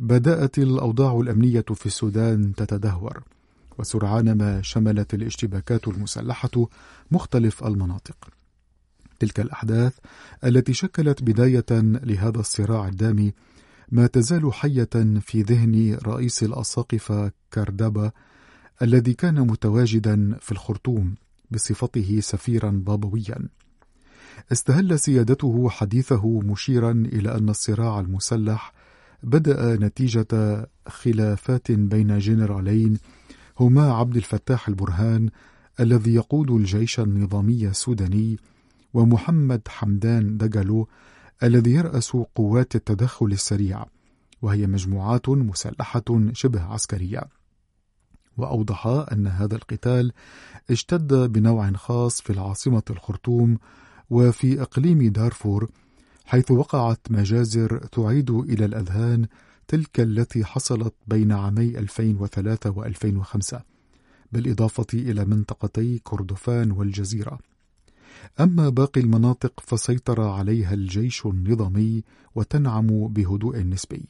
بدأت 0.00 0.58
الأوضاع 0.58 1.20
الأمنية 1.20 1.64
في 1.74 1.86
السودان 1.86 2.54
تتدهور 2.54 3.22
وسرعان 3.78 4.32
ما 4.32 4.62
شملت 4.62 5.14
الاشتباكات 5.14 5.88
المسلحة 5.88 6.68
مختلف 7.10 7.64
المناطق. 7.64 8.28
تلك 9.22 9.40
الأحداث 9.40 9.92
التي 10.44 10.72
شكلت 10.72 11.22
بداية 11.22 11.70
لهذا 11.80 12.40
الصراع 12.40 12.88
الدامي 12.88 13.32
ما 13.88 14.06
تزال 14.06 14.54
حية 14.54 15.20
في 15.20 15.42
ذهن 15.42 15.98
رئيس 16.06 16.42
الأساقفة 16.42 17.32
كاردابا 17.50 18.10
الذي 18.82 19.14
كان 19.14 19.40
متواجدا 19.40 20.38
في 20.40 20.52
الخرطوم 20.52 21.14
بصفته 21.50 22.20
سفيرا 22.20 22.70
بابويا. 22.70 23.48
استهل 24.52 24.98
سيادته 24.98 25.68
حديثه 25.68 26.40
مشيرا 26.40 26.90
إلى 26.90 27.34
أن 27.38 27.48
الصراع 27.48 28.00
المسلح 28.00 28.72
بدأ 29.22 29.76
نتيجة 29.76 30.26
خلافات 30.88 31.72
بين 31.72 32.18
جنرالين 32.18 32.98
هما 33.60 33.92
عبد 33.92 34.16
الفتاح 34.16 34.68
البرهان 34.68 35.28
الذي 35.80 36.14
يقود 36.14 36.50
الجيش 36.50 37.00
النظامي 37.00 37.66
السوداني 37.66 38.38
ومحمد 38.94 39.68
حمدان 39.68 40.36
دجالو 40.36 40.88
الذي 41.42 41.70
يرأس 41.70 42.10
قوات 42.34 42.76
التدخل 42.76 43.26
السريع 43.26 43.84
وهي 44.42 44.66
مجموعات 44.66 45.28
مسلحة 45.28 46.04
شبه 46.32 46.62
عسكرية. 46.62 47.22
وأوضح 48.36 48.86
أن 48.86 49.26
هذا 49.26 49.54
القتال 49.54 50.12
اشتد 50.70 51.14
بنوع 51.14 51.72
خاص 51.72 52.20
في 52.20 52.30
العاصمة 52.30 52.82
الخرطوم 52.90 53.58
وفي 54.10 54.62
إقليم 54.62 55.12
دارفور 55.12 55.70
حيث 56.24 56.50
وقعت 56.50 57.00
مجازر 57.10 57.78
تعيد 57.78 58.30
إلى 58.30 58.64
الأذهان 58.64 59.26
تلك 59.68 60.00
التي 60.00 60.44
حصلت 60.44 60.94
بين 61.06 61.32
عامي 61.32 61.78
2003 61.78 62.70
و 62.70 62.84
2005 62.84 63.62
بالإضافة 64.32 64.86
إلى 64.94 65.24
منطقتي 65.24 65.98
كردفان 65.98 66.70
والجزيرة. 66.70 67.51
أما 68.40 68.68
باقي 68.68 69.00
المناطق 69.00 69.60
فسيطر 69.60 70.20
عليها 70.20 70.74
الجيش 70.74 71.26
النظامي 71.26 72.04
وتنعم 72.34 73.08
بهدوء 73.08 73.58
نسبي. 73.58 74.08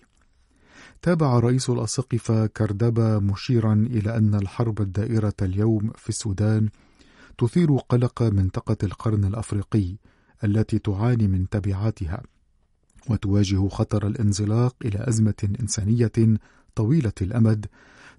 تابع 1.02 1.38
رئيس 1.38 1.70
الأسقفة 1.70 2.46
كردابا 2.46 3.18
مشيرا 3.18 3.72
إلى 3.72 4.16
أن 4.16 4.34
الحرب 4.34 4.80
الدائرة 4.80 5.34
اليوم 5.42 5.90
في 5.96 6.08
السودان 6.08 6.68
تثير 7.38 7.76
قلق 7.76 8.22
منطقة 8.22 8.76
القرن 8.82 9.24
الأفريقي 9.24 9.96
التي 10.44 10.78
تعاني 10.78 11.28
من 11.28 11.48
تبعاتها 11.48 12.22
وتواجه 13.10 13.68
خطر 13.68 14.06
الانزلاق 14.06 14.76
إلى 14.84 15.08
أزمة 15.08 15.54
إنسانية 15.60 16.12
طويلة 16.74 17.12
الأمد 17.22 17.66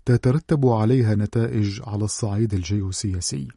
تترتب 0.05 0.65
عليها 0.65 1.15
نتائج 1.15 1.81
على 1.87 2.03
الصعيد 2.03 2.53
الجيوسياسي. 2.53 3.47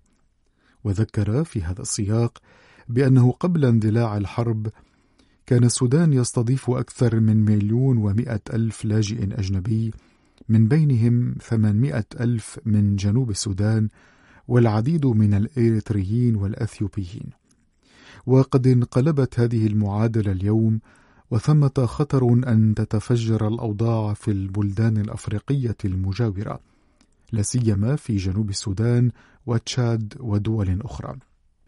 وذكر 0.86 1.44
في 1.44 1.62
هذا 1.62 1.82
السياق 1.82 2.38
بأنه 2.88 3.32
قبل 3.32 3.64
اندلاع 3.64 4.16
الحرب 4.16 4.68
كان 5.46 5.64
السودان 5.64 6.12
يستضيف 6.12 6.70
أكثر 6.70 7.20
من 7.20 7.44
مليون 7.44 7.98
ومائة 7.98 8.40
ألف 8.52 8.84
لاجئ 8.84 9.38
أجنبي 9.38 9.92
من 10.48 10.68
بينهم 10.68 11.34
ثمانمائة 11.42 12.04
ألف 12.20 12.58
من 12.64 12.96
جنوب 12.96 13.30
السودان 13.30 13.88
والعديد 14.48 15.06
من 15.06 15.34
الإريتريين 15.34 16.36
والأثيوبيين. 16.36 17.30
وقد 18.26 18.66
انقلبت 18.66 19.40
هذه 19.40 19.66
المعادلة 19.66 20.32
اليوم 20.32 20.80
وثمة 21.30 21.86
خطر 21.86 22.32
أن 22.32 22.74
تتفجر 22.76 23.48
الأوضاع 23.48 24.14
في 24.14 24.30
البلدان 24.30 24.96
الأفريقية 24.96 25.76
المجاورة 25.84 26.60
لا 27.32 27.42
سيما 27.42 27.96
في 27.96 28.16
جنوب 28.16 28.50
السودان 28.50 29.10
وتشاد 29.46 30.14
ودول 30.20 30.82
أخرى. 30.82 31.16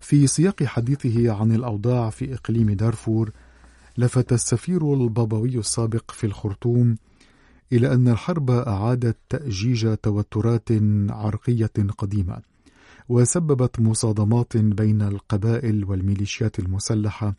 في 0.00 0.26
سياق 0.26 0.62
حديثه 0.64 1.32
عن 1.32 1.52
الأوضاع 1.52 2.10
في 2.10 2.34
إقليم 2.34 2.70
دارفور 2.70 3.30
لفت 3.98 4.32
السفير 4.32 4.94
البابوي 4.94 5.58
السابق 5.58 6.10
في 6.10 6.24
الخرطوم 6.26 6.96
إلى 7.72 7.94
أن 7.94 8.08
الحرب 8.08 8.50
أعادت 8.50 9.16
تأجيج 9.28 9.96
توترات 9.96 10.68
عرقية 11.10 11.70
قديمة 11.98 12.38
وسببت 13.08 13.80
مصادمات 13.80 14.56
بين 14.56 15.02
القبائل 15.02 15.84
والميليشيات 15.84 16.58
المسلحة 16.58 17.34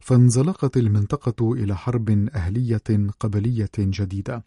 فانزلقت 0.00 0.76
المنطقة 0.76 1.52
إلى 1.52 1.76
حرب 1.76 2.28
أهلية 2.34 3.10
قبلية 3.20 3.70
جديدة 3.78 4.44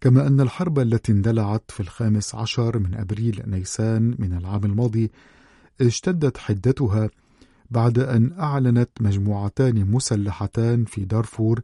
كما 0.00 0.26
أن 0.26 0.40
الحرب 0.40 0.78
التي 0.78 1.12
اندلعت 1.12 1.62
في 1.68 1.80
الخامس 1.80 2.34
عشر 2.34 2.78
من 2.78 2.94
أبريل 2.94 3.42
نيسان 3.46 4.14
من 4.18 4.32
العام 4.32 4.64
الماضي 4.64 5.10
اشتدت 5.80 6.38
حدتها 6.38 7.10
بعد 7.70 7.98
أن 7.98 8.32
أعلنت 8.38 8.90
مجموعتان 9.00 9.90
مسلحتان 9.90 10.84
في 10.84 11.04
دارفور 11.04 11.60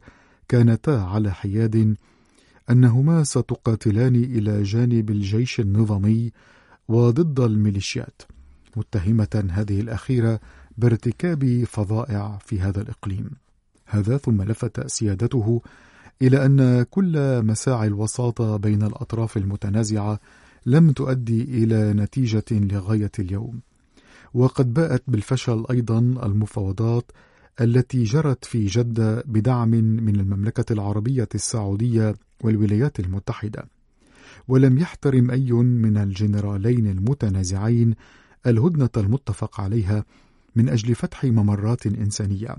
كانتا 0.47 0.91
على 0.91 1.33
حياد 1.33 1.95
أنهما 2.69 3.23
ستقاتلان 3.23 4.15
إلى 4.15 4.63
جانب 4.63 5.09
الجيش 5.09 5.59
النظامي 5.59 6.31
وضد 6.87 7.39
الميليشيات 7.39 8.21
متهمة 8.75 9.47
هذه 9.51 9.79
الأخيرة 9.79 10.39
بارتكاب 10.77 11.63
فظائع 11.63 12.37
في 12.45 12.59
هذا 12.59 12.81
الإقليم. 12.81 13.29
هذا 13.85 14.17
ثم 14.17 14.41
لفت 14.41 14.87
سيادته 14.87 15.61
إلى 16.21 16.45
أن 16.45 16.83
كل 16.83 17.43
مساعي 17.45 17.87
الوساطة 17.87 18.57
بين 18.57 18.83
الأطراف 18.83 19.37
المتنازعة 19.37 20.19
لم 20.65 20.91
تؤدي 20.91 21.43
إلى 21.43 21.93
نتيجة 21.93 22.45
لغاية 22.51 23.11
اليوم. 23.19 23.61
وقد 24.33 24.73
باءت 24.73 25.03
بالفشل 25.07 25.65
أيضا 25.71 25.99
المفاوضات 25.99 27.11
التي 27.61 28.03
جرت 28.03 28.45
في 28.45 28.65
جدة 28.65 29.23
بدعم 29.25 29.69
من 29.69 30.15
المملكة 30.19 30.73
العربية 30.73 31.29
السعودية 31.35 32.15
والولايات 32.43 32.99
المتحدة. 32.99 33.65
ولم 34.47 34.77
يحترم 34.77 35.31
أي 35.31 35.51
من 35.51 35.97
الجنرالين 35.97 36.87
المتنازعين 36.87 37.95
الهدنة 38.47 38.89
المتفق 38.97 39.61
عليها 39.61 40.05
من 40.55 40.69
أجل 40.69 40.95
فتح 40.95 41.23
ممرات 41.25 41.87
إنسانية. 41.87 42.55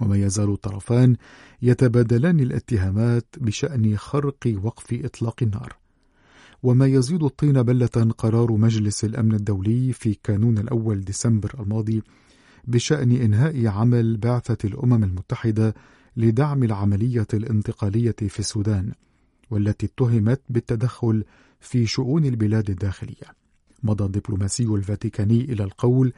وما 0.00 0.16
يزال 0.16 0.52
الطرفان 0.52 1.16
يتبادلان 1.62 2.40
الاتهامات 2.40 3.26
بشأن 3.36 3.96
خرق 3.96 4.54
وقف 4.62 5.04
إطلاق 5.04 5.42
النار. 5.42 5.76
وما 6.62 6.86
يزيد 6.86 7.22
الطين 7.22 7.62
بلة 7.62 8.12
قرار 8.18 8.52
مجلس 8.52 9.04
الأمن 9.04 9.34
الدولي 9.34 9.92
في 9.92 10.16
كانون 10.24 10.58
الأول 10.58 11.00
ديسمبر 11.00 11.54
الماضي 11.60 12.02
بشأن 12.64 13.12
إنهاء 13.12 13.66
عمل 13.66 14.16
بعثة 14.16 14.58
الأمم 14.64 15.04
المتحدة 15.04 15.74
لدعم 16.16 16.62
العملية 16.62 17.26
الانتقالية 17.34 18.16
في 18.28 18.38
السودان 18.38 18.92
والتي 19.50 19.86
اتهمت 19.86 20.40
بالتدخل 20.48 21.24
في 21.60 21.86
شؤون 21.86 22.24
البلاد 22.24 22.70
الداخلية. 22.70 23.40
مضى 23.82 24.04
الدبلوماسي 24.04 24.64
الفاتيكاني 24.64 25.40
إلى 25.40 25.64
القول 25.64 26.12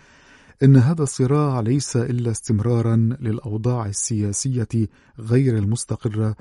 إن 0.62 0.76
هذا 0.76 1.02
الصراع 1.02 1.60
ليس 1.60 1.96
إلا 1.96 2.30
استمرارا 2.30 2.96
للأوضاع 2.96 3.86
السياسية 3.86 4.88
غير 5.18 5.58
المستقرة 5.58 6.36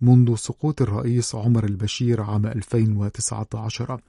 منذ 0.00 0.34
سقوط 0.34 0.82
الرئيس 0.82 1.34
عمر 1.34 1.64
البشير 1.64 2.22
عام 2.22 2.46
2019 2.46 4.00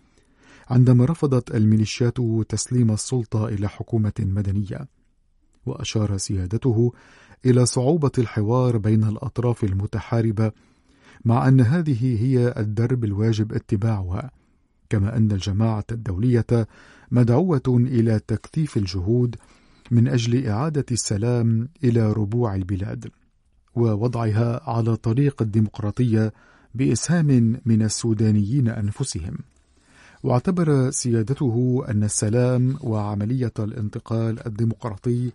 عندما 0.69 1.05
رفضت 1.05 1.55
الميليشيات 1.55 2.17
تسليم 2.49 2.91
السلطة 2.91 3.47
إلى 3.47 3.69
حكومة 3.69 4.13
مدنية. 4.19 4.87
وأشار 5.65 6.17
سيادته 6.17 6.93
إلى 7.45 7.65
صعوبة 7.65 8.11
الحوار 8.17 8.77
بين 8.77 9.03
الأطراف 9.03 9.63
المتحاربة 9.63 10.51
مع 11.25 11.47
أن 11.47 11.61
هذه 11.61 12.23
هي 12.23 12.53
الدرب 12.57 13.03
الواجب 13.03 13.53
اتباعها. 13.53 14.31
كما 14.89 15.17
أن 15.17 15.31
الجماعة 15.31 15.85
الدولية 15.91 16.67
مدعوة 17.11 17.61
إلى 17.67 18.19
تكثيف 18.27 18.77
الجهود 18.77 19.35
من 19.91 20.07
أجل 20.07 20.47
إعادة 20.47 20.85
السلام 20.91 21.69
إلى 21.83 22.11
ربوع 22.13 22.55
البلاد 22.55 23.09
ووضعها 23.75 24.69
على 24.69 24.95
طريق 24.95 25.41
الديمقراطية 25.41 26.33
بإسهام 26.75 27.59
من 27.65 27.81
السودانيين 27.81 28.67
أنفسهم. 28.67 29.37
واعتبر 30.23 30.91
سيادته 30.91 31.85
أن 31.89 32.03
السلام 32.03 32.77
وعملية 32.81 33.53
الانتقال 33.59 34.47
الديمقراطي 34.47 35.31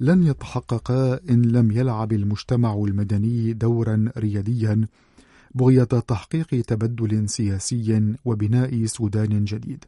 لن 0.00 0.22
يتحققا 0.22 1.20
إن 1.30 1.42
لم 1.42 1.70
يلعب 1.70 2.12
المجتمع 2.12 2.74
المدني 2.74 3.52
دورا 3.52 4.10
رياديا 4.18 4.86
بغية 5.54 5.84
تحقيق 5.84 6.46
تبدل 6.46 7.28
سياسي 7.28 8.14
وبناء 8.24 8.86
سودان 8.86 9.44
جديد. 9.44 9.84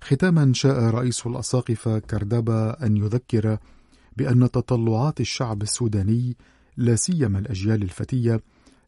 ختاما 0.00 0.52
شاء 0.52 0.78
رئيس 0.78 1.26
الأساقفة 1.26 1.98
كردابا 1.98 2.86
أن 2.86 2.96
يذكر 2.96 3.58
بأن 4.16 4.50
تطلعات 4.50 5.20
الشعب 5.20 5.62
السوداني 5.62 6.36
لا 6.76 6.96
سيما 6.96 7.38
الأجيال 7.38 7.82
الفتية 7.82 8.40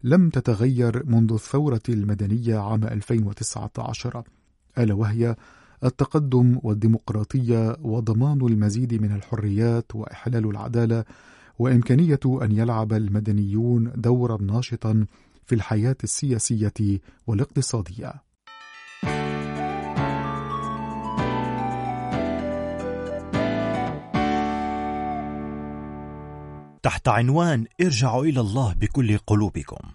لم 0.02 0.30
تتغير 0.30 1.06
منذ 1.06 1.32
الثورة 1.32 1.82
المدنية 1.88 2.58
عام 2.58 2.84
2019 2.84 4.22
ألا 4.78 4.94
وهي 4.94 5.36
التقدم 5.84 6.58
والديمقراطية 6.62 7.76
وضمان 7.82 8.40
المزيد 8.40 9.02
من 9.02 9.12
الحريات 9.12 9.94
وإحلال 9.94 10.46
العدالة 10.46 11.04
وإمكانية 11.58 12.20
أن 12.26 12.52
يلعب 12.52 12.92
المدنيون 12.92 13.92
دورا 13.96 14.42
ناشطا 14.42 15.06
في 15.46 15.54
الحياة 15.54 15.96
السياسية 16.04 17.00
والاقتصادية. 17.26 18.14
تحت 26.82 27.08
عنوان 27.08 27.66
ارجعوا 27.80 28.24
إلى 28.24 28.40
الله 28.40 28.72
بكل 28.72 29.18
قلوبكم. 29.18 29.90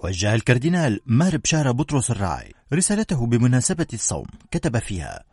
وجه 0.00 0.34
الكاردينال 0.34 1.00
مار 1.06 1.36
بشارة 1.36 1.70
بطرس 1.70 2.10
الراعي. 2.10 2.52
رسالته 2.72 3.26
بمناسبة 3.26 3.86
الصوم 3.92 4.26
كتب 4.50 4.78
فيها 4.78 5.24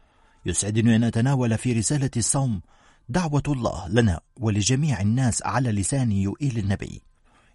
يسعدني 0.45 0.95
أن 0.95 1.03
أتناول 1.03 1.57
في 1.57 1.73
رسالة 1.73 2.09
الصوم 2.17 2.61
دعوة 3.09 3.43
الله 3.47 3.87
لنا 3.89 4.19
ولجميع 4.39 5.01
الناس 5.01 5.43
على 5.43 5.71
لسان 5.71 6.11
يؤيل 6.11 6.57
النبي. 6.57 7.06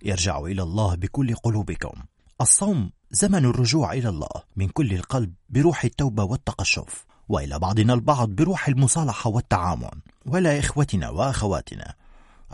ارجعوا 0.07 0.49
إلى 0.49 0.63
الله 0.63 0.95
بكل 0.95 1.35
قلوبكم. 1.35 1.93
الصوم 2.41 2.91
زمن 3.11 3.45
الرجوع 3.45 3.93
إلى 3.93 4.09
الله 4.09 4.43
من 4.57 4.69
كل 4.69 4.93
القلب 4.93 5.33
بروح 5.51 5.85
التوبة 5.85 6.25
والتقشف 6.25 7.05
وإلى 7.29 7.59
بعضنا 7.59 7.95
البعض 7.95 8.29
بروح 8.29 8.69
المصالحة 8.69 9.31
والتعامل. 9.31 9.91
ولا 10.27 10.59
إخوتنا 10.59 11.11
وأخواتنا 11.11 11.95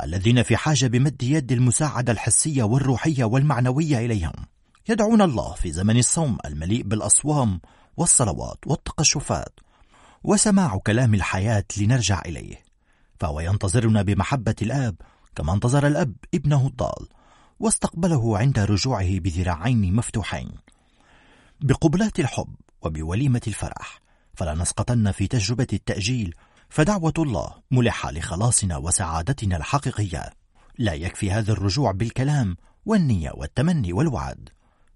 الذين 0.03 0.43
في 0.43 0.57
حاجة 0.57 0.87
بمد 0.87 1.23
يد 1.23 1.53
المساعدة 1.53 2.13
الحسية 2.13 2.63
والروحية 2.63 3.25
والمعنوية 3.25 3.99
إليهم 3.99 4.33
يدعون 4.89 5.23
الله 5.23 5.55
في 5.55 5.73
زمن 5.73 5.99
الصوم 5.99 6.39
المليء 6.45 6.83
بالأصوام 6.83 7.61
والصلوات 7.97 8.59
والتقشفات 8.67 9.61
وسماع 10.25 10.77
كلام 10.77 11.15
الحياة 11.15 11.65
لنرجع 11.79 12.23
إليه. 12.27 12.63
فهو 13.21 13.41
ينتظرنا 13.41 14.03
بمحبة 14.03 14.55
الآب 14.63 14.95
كما 15.35 15.53
انتظر 15.53 15.87
الأب 15.87 16.15
ابنه 16.35 16.67
الضال. 16.67 17.09
واستقبله 17.61 18.39
عند 18.39 18.59
رجوعه 18.59 19.19
بذراعين 19.19 19.97
مفتوحين. 19.97 20.51
بقبلات 21.61 22.21
الحب 22.21 22.55
وبوليمة 22.83 23.41
الفرح 23.47 24.01
فلا 24.35 24.55
نسقطن 24.55 25.11
في 25.11 25.27
تجربة 25.27 25.67
التأجيل 25.73 26.35
فدعوة 26.69 27.13
الله 27.19 27.55
ملحة 27.71 28.11
لخلاصنا 28.11 28.77
وسعادتنا 28.77 29.57
الحقيقية. 29.57 30.31
لا 30.79 30.95
يكفي 30.95 31.31
هذا 31.31 31.53
الرجوع 31.53 31.93
بالكلام 31.93 32.57
والنية 32.87 33.31
والتمني 33.35 33.93
والوعد 33.93 34.49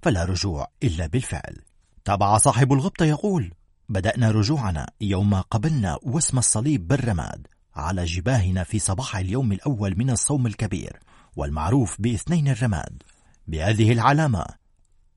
فلا 0.03 0.25
رجوع 0.25 0.67
إلا 0.83 1.07
بالفعل. 1.07 1.57
تابع 2.05 2.39
صاحب 2.39 2.73
الغبطة 2.73 3.05
يقول 3.05 3.55
بدأنا 3.89 4.31
رجوعنا 4.31 4.87
يوم 5.01 5.35
قبلنا 5.35 5.99
واسم 6.03 6.39
الصليب 6.39 6.89
بالرماد 6.89 7.47
على 7.77 8.05
جباهنا 8.05 8.65
في 8.65 8.79
صباح 8.79 9.17
اليوم 9.17 9.53
الأول 9.53 9.99
من 9.99 10.11
الصوم 10.11 10.47
الكبير 10.47 11.01
والمعروف 11.37 12.01
باثنين 12.01 12.49
الرماد. 12.49 13.03
بهذه 13.47 13.93
العلامة 13.93 14.45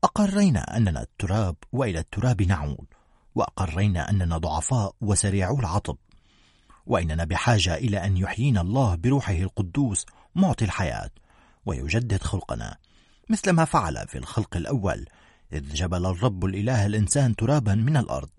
أقرينا 0.03 0.77
أننا 0.77 1.01
التراب 1.01 1.55
وإلى 1.71 1.99
التراب 1.99 2.41
نعود 2.41 2.85
وأقرينا 3.35 4.09
أننا 4.09 4.37
ضعفاء 4.37 4.95
وسريعو 5.01 5.59
العطب 5.59 5.97
وإننا 6.85 7.23
بحاجة 7.23 7.75
إلى 7.75 8.05
أن 8.05 8.17
يحيينا 8.17 8.61
الله 8.61 8.95
بروحه 8.95 9.33
القدوس 9.33 10.05
معطي 10.35 10.65
الحياة 10.65 11.09
ويجدد 11.65 12.23
خلقنا. 12.23 12.77
مثل 13.29 13.49
ما 13.49 13.65
فعل 13.65 14.07
في 14.07 14.17
الخلق 14.17 14.57
الأول 14.57 15.05
إذ 15.53 15.73
جبل 15.73 16.05
الرب 16.05 16.45
الإله 16.45 16.85
الإنسان 16.85 17.35
ترابا 17.35 17.75
من 17.75 17.97
الأرض 17.97 18.29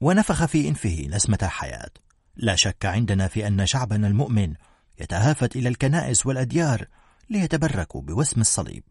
ونفخ 0.00 0.44
في 0.44 0.68
إنفه 0.68 1.06
نسمة 1.10 1.38
الحياة. 1.42 1.90
لا 2.36 2.54
شك 2.54 2.86
عندنا 2.86 3.28
في 3.28 3.46
أن 3.46 3.66
شعبنا 3.66 4.06
المؤمن 4.06 4.54
يتهافت 5.00 5.56
إلى 5.56 5.68
الكنائس 5.68 6.26
والأديار 6.26 6.86
ليتبركوا 7.30 8.02
بوسم 8.02 8.40
الصليب 8.40 8.84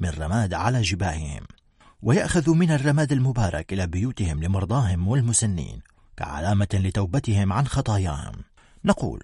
من 0.00 0.08
رماد 0.08 0.54
على 0.54 0.82
جباههم 0.82 1.46
ويأخذوا 2.02 2.54
من 2.54 2.70
الرماد 2.70 3.12
المبارك 3.12 3.72
إلى 3.72 3.86
بيوتهم 3.86 4.42
لمرضاهم 4.42 5.08
والمسنين 5.08 5.80
كعلامة 6.16 6.68
لتوبتهم 6.74 7.52
عن 7.52 7.66
خطاياهم. 7.66 8.34
نقول 8.84 9.22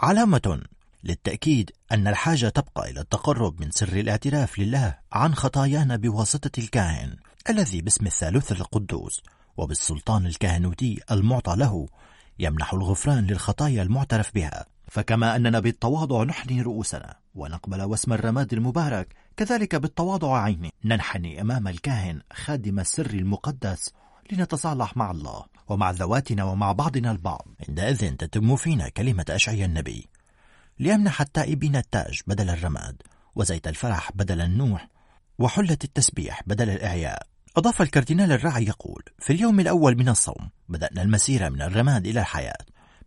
علامة 0.00 0.62
للتأكيد 1.04 1.70
أن 1.92 2.08
الحاجة 2.08 2.48
تبقى 2.48 2.90
إلى 2.90 3.00
التقرب 3.00 3.60
من 3.60 3.70
سر 3.70 3.92
الاعتراف 3.92 4.58
لله 4.58 4.98
عن 5.12 5.34
خطايانا 5.34 5.96
بواسطة 5.96 6.60
الكاهن 6.60 7.16
الذي 7.50 7.80
باسم 7.80 8.06
الثالوث 8.06 8.52
القدوس 8.52 9.22
وبالسلطان 9.56 10.26
الكهنوتي 10.26 11.00
المعطى 11.10 11.56
له 11.56 11.86
يمنح 12.38 12.74
الغفران 12.74 13.26
للخطايا 13.26 13.82
المعترف 13.82 14.34
بها. 14.34 14.66
فكما 14.88 15.36
أننا 15.36 15.60
بالتواضع 15.60 16.22
نحني 16.22 16.62
رؤوسنا 16.62 17.16
ونقبل 17.34 17.82
واسم 17.82 18.12
الرماد 18.12 18.52
المبارك 18.52 19.14
كذلك 19.36 19.76
بالتواضع 19.76 20.42
عيني. 20.42 20.72
ننحني 20.84 21.40
أمام 21.40 21.68
الكاهن 21.68 22.20
خادم 22.32 22.80
السر 22.80 23.10
المقدس 23.10 23.92
لنتصالح 24.32 24.96
مع 24.96 25.10
الله 25.10 25.44
ومع 25.68 25.90
ذواتنا 25.90 26.44
ومع 26.44 26.72
بعضنا 26.72 27.10
البعض. 27.10 27.48
عندئذ 27.68 28.16
تتم 28.16 28.56
فينا 28.56 28.88
كلمة 28.88 29.24
أشعيا 29.30 29.66
النبي. 29.66 30.08
ليمنح 30.78 31.20
التائبين 31.20 31.76
التاج 31.76 32.20
بدل 32.26 32.50
الرماد 32.50 33.02
وزيت 33.34 33.68
الفرح 33.68 34.12
بدل 34.14 34.40
النوح 34.40 34.88
وحلة 35.38 35.78
التسبيح 35.84 36.42
بدل 36.46 36.70
الإعياء. 36.70 37.26
أضاف 37.56 37.82
الكاردينال 37.82 38.32
الراعي 38.32 38.64
يقول 38.64 39.02
في 39.18 39.32
اليوم 39.32 39.60
الأول 39.60 39.98
من 39.98 40.08
الصوم 40.08 40.50
بدأنا 40.68 41.02
المسيرة 41.02 41.48
من 41.48 41.62
الرماد 41.62 42.06
إلى 42.06 42.20
الحياة. 42.20 42.58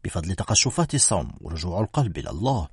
بفضل 0.03 0.35
تقشفات 0.35 0.95
الصوم 0.95 1.31
ورجوع 1.41 1.81
القلب 1.81 2.17
إلى 2.17 2.29
الله 2.29 2.67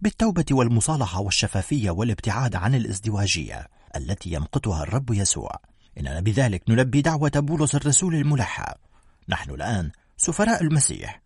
بالتوبة 0.00 0.44
والمصالحة 0.50 1.20
والشفافية 1.20 1.90
والابتعاد 1.90 2.56
عن 2.56 2.74
الازدواجية 2.74 3.68
التي 3.96 4.32
يمقتها 4.32 4.82
الرب 4.82 5.10
يسوع. 5.10 5.50
إننا 5.98 6.20
بذلك 6.20 6.62
نلبي 6.68 7.02
دعوة 7.02 7.32
بولس 7.34 7.74
الرسول 7.74 8.14
الملحى. 8.14 8.74
نحن 9.28 9.50
الآن 9.50 9.90
سفراء 10.16 10.62
المسيح. 10.62 11.20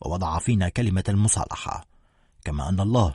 ووضع 0.00 0.38
فينا 0.38 0.68
كلمة 0.68 1.04
المصالحة. 1.08 1.86
كما 2.44 2.68
أن 2.68 2.80
الله 2.80 3.14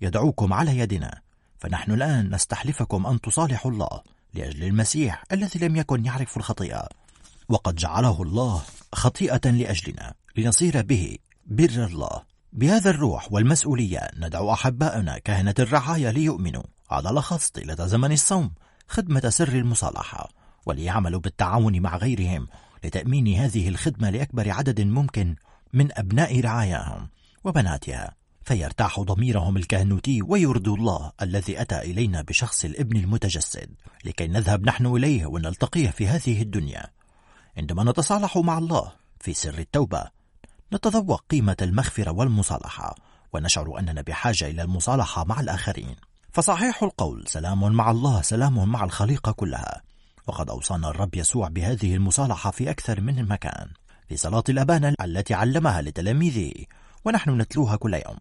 يدعوكم 0.00 0.52
على 0.52 0.78
يدنا 0.78 1.20
فنحن 1.58 1.92
الآن 1.92 2.34
نستحلفكم 2.34 3.06
أن 3.06 3.20
تصالحوا 3.20 3.70
الله 3.70 4.02
لأجل 4.34 4.64
المسيح 4.64 5.24
الذي 5.32 5.60
لم 5.68 5.76
يكن 5.76 6.04
يعرف 6.04 6.36
الخطيئة. 6.36 6.88
وقد 7.48 7.74
جعله 7.74 8.22
الله 8.22 8.62
خطيئة 8.94 9.50
لأجلنا. 9.50 10.14
لنصير 10.36 10.82
به 10.82 11.18
بر 11.46 11.84
الله. 11.84 12.22
بهذا 12.52 12.90
الروح 12.90 13.32
والمسؤولية 13.32 14.08
ندعو 14.16 14.52
أحباءنا 14.52 15.18
كهنة 15.18 15.54
الرعاية 15.58 16.10
ليؤمنوا 16.10 16.62
على 16.90 17.10
الأخص 17.10 17.48
طيلة 17.48 17.86
زمن 17.86 18.12
الصوم 18.12 18.50
خدمة 18.88 19.28
سر 19.28 19.48
المصالحة 19.48 20.28
وليعملوا 20.66 21.20
بالتعاون 21.20 21.80
مع 21.80 21.96
غيرهم 21.96 22.46
لتأمين 22.84 23.34
هذه 23.34 23.68
الخدمة 23.68 24.10
لأكبر 24.10 24.50
عدد 24.50 24.80
ممكن 24.80 25.36
من 25.72 25.98
أبناء 25.98 26.40
رعاياهم 26.40 27.08
وبناتها. 27.44 28.14
فيرتاح 28.42 29.00
ضميرهم 29.00 29.56
الكهنوتي 29.56 30.22
ويرضوا 30.22 30.76
الله 30.76 31.12
الذي 31.22 31.60
أتى 31.60 31.78
إلينا 31.78 32.22
بشخص 32.22 32.64
الابن 32.64 32.96
المتجسد 32.96 33.70
لكي 34.04 34.26
نذهب 34.26 34.66
نحن 34.66 34.86
إليه 34.86 35.26
ونلتقيه 35.26 35.90
في 35.90 36.08
هذه 36.08 36.42
الدنيا. 36.42 36.86
عندما 37.56 37.84
نتصالح 37.84 38.38
مع 38.38 38.58
الله 38.58 38.92
في 39.20 39.34
سر 39.34 39.58
التوبة 39.58 40.23
نتذوق 40.72 41.24
قيمة 41.30 41.56
المغفرة 41.62 42.10
والمصالحة 42.10 42.94
ونشعر 43.32 43.78
أننا 43.78 44.02
بحاجة 44.02 44.46
إلى 44.46 44.62
المصالحة 44.62 45.24
مع 45.24 45.40
الآخرين. 45.40 45.96
فصحيح 46.32 46.82
القول 46.82 47.24
سلام 47.26 47.72
مع 47.72 47.90
الله 47.90 48.22
سلام 48.22 48.68
مع 48.68 48.84
الخليقة 48.84 49.32
كلها. 49.32 49.82
وقد 50.26 50.50
أوصانا 50.50 50.88
الرب 50.88 51.14
يسوع 51.14 51.48
بهذه 51.48 51.94
المصالحة 51.94 52.50
في 52.50 52.70
أكثر 52.70 53.00
من 53.00 53.28
مكان 53.28 53.68
في 54.08 54.16
صلاة 54.16 54.44
الأبانة 54.48 54.94
التي 55.00 55.34
علمها 55.34 55.82
لتلاميذه 55.82 56.52
ونحن 57.04 57.40
نتلوها 57.40 57.76
كل 57.76 57.94
يوم. 57.94 58.16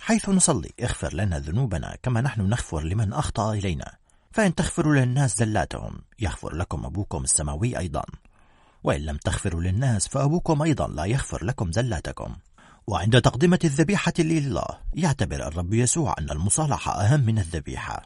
حيث 0.00 0.28
نصلي 0.28 0.70
اغفر 0.82 1.14
لنا 1.14 1.38
ذنوبنا 1.38 1.96
كما 2.02 2.20
نحن 2.20 2.48
نغفر 2.48 2.80
لمن 2.80 3.12
أخطأ 3.12 3.52
إلينا. 3.52 3.94
فإن 4.32 4.54
تغفروا 4.54 4.94
للناس 4.94 5.36
زلاتهم 5.36 5.98
يغفر 6.18 6.54
لكم 6.54 6.84
أبوكم 6.84 7.24
السماوي 7.24 7.78
أيضا. 7.78 8.02
وإن 8.84 9.00
لم 9.00 9.16
تغفروا 9.16 9.60
للناس 9.60 10.08
فأبوكم 10.08 10.62
أيضا 10.62 10.88
لا 10.88 11.04
يغفر 11.04 11.44
لكم 11.44 11.72
زلاتكم. 11.72 12.36
وعند 12.86 13.20
تقدمة 13.20 13.58
الذبيحة 13.64 14.12
لله 14.18 14.66
يعتبر 14.94 15.48
الرب 15.48 15.74
يسوع 15.74 16.14
أن 16.18 16.30
المصالحة 16.30 16.92
أهم 16.92 17.20
من 17.20 17.38
الذبيحة 17.38 18.02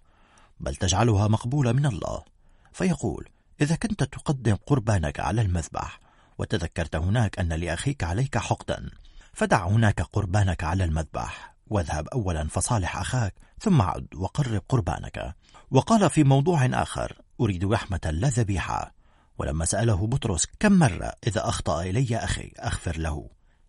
بل 0.60 0.76
تجعلها 0.76 1.28
مقبولة 1.28 1.72
من 1.72 1.86
الله. 1.86 2.22
فيقول 2.72 3.28
إذا 3.60 3.76
كنت 3.76 4.02
تقدم 4.02 4.56
قربانك 4.66 5.20
على 5.20 5.42
المذبح 5.42 6.00
وتذكرت 6.38 6.96
هناك 6.96 7.38
أن 7.38 7.52
لأخيك 7.52 8.04
عليك 8.04 8.38
حقدا 8.38 8.90
فدع 9.32 9.66
هناك 9.66 10.02
قربانك 10.02 10.64
على 10.64 10.84
المذبح 10.84 11.54
واذهب 11.66 12.08
أولا 12.08 12.48
فصالح 12.48 12.96
أخاك 12.96 13.34
ثم 13.60 13.82
عد 13.82 14.06
وقرب 14.14 14.62
قربانك. 14.68 15.34
وقال 15.70 16.10
في 16.10 16.24
موضوع 16.24 16.66
آخر 16.66 17.18
أريد 17.40 17.64
رحمة 17.64 18.00
لا 18.04 18.28
ذبيحة. 18.28 19.01
ولما 19.42 19.64
سأله 19.64 20.06
بطرس 20.06 20.46
كم 20.60 20.72
مرة 20.72 21.12
إذا 21.26 21.48
أخطأ 21.48 21.82
إلي 21.82 22.16
أخي 22.16 22.52
أغفر 22.62 22.98
له. 22.98 23.28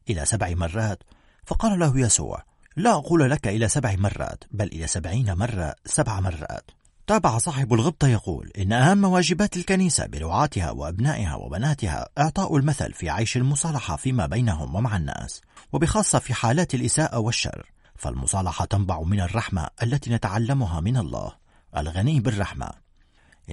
إلى 0.10 0.26
سبع 0.26 0.54
مرات. 0.54 1.04
فقال 1.46 1.80
له 1.80 2.00
يسوع 2.00 2.44
لا 2.76 2.92
أقول 2.92 3.30
لك 3.32 3.48
إلى 3.48 3.68
سبع 3.68 3.96
مرات 3.96 4.44
بل 4.52 4.66
إلى 4.66 4.88
سبعين 4.88 5.34
مرة 5.34 5.76
سبع 5.86 6.20
مرات. 6.20 6.72
تابع 7.08 7.38
صاحب 7.38 7.74
الغبطة 7.74 8.08
يقول 8.08 8.52
إن 8.58 8.74
أهم 8.74 9.04
واجبات 9.04 9.58
الكنيسة 9.58 10.06
برعاتها 10.06 10.72
وأبنائها 10.72 11.36
وبناتها 11.36 12.10
إعطاء 12.18 12.58
المثل 12.58 12.94
في 12.94 13.10
عيش 13.10 13.38
المصالحة 13.38 13.96
فيما 13.96 14.26
بينهم 14.26 14.76
ومع 14.76 14.98
الناس 14.98 15.42
وبخاصة 15.74 16.20
في 16.20 16.34
حالات 16.34 16.76
الإساءة 16.76 17.20
والشر. 17.20 17.72
فالمصالحة 17.96 18.66
تنبع 18.66 19.02
من 19.02 19.22
الرحمة 19.22 19.68
التي 19.84 20.10
نتعلمها 20.10 20.80
من 20.80 20.98
الله. 20.98 21.32
الغني 21.78 22.20
بالرحمة. 22.20 22.83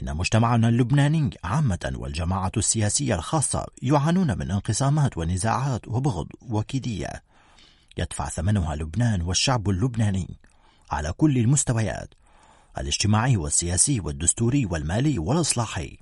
إن 0.03 0.16
مجتمعنا 0.16 0.68
اللبناني 0.68 1.31
عامة 1.44 1.92
والجماعة 1.94 2.53
السياسية 2.57 3.14
الخاصة 3.14 3.66
يعانون 3.83 4.38
من 4.38 4.50
انقسامات 4.50 5.18
ونزاعات 5.18 5.88
وبغض 5.88 6.26
وكيدية. 6.42 7.22
يدفع 7.98 8.29
ثمنها 8.29 8.76
لبنان 8.76 9.22
والشعب 9.22 9.70
اللبناني 9.70 10.38
على 10.90 11.12
كل 11.12 11.38
المستويات 11.38 12.14
الاجتماعي 12.79 13.37
والسياسي 13.37 14.00
والدستوري 14.00 14.66
والمالي 14.66 15.18
والإصلاحي. 15.18 15.98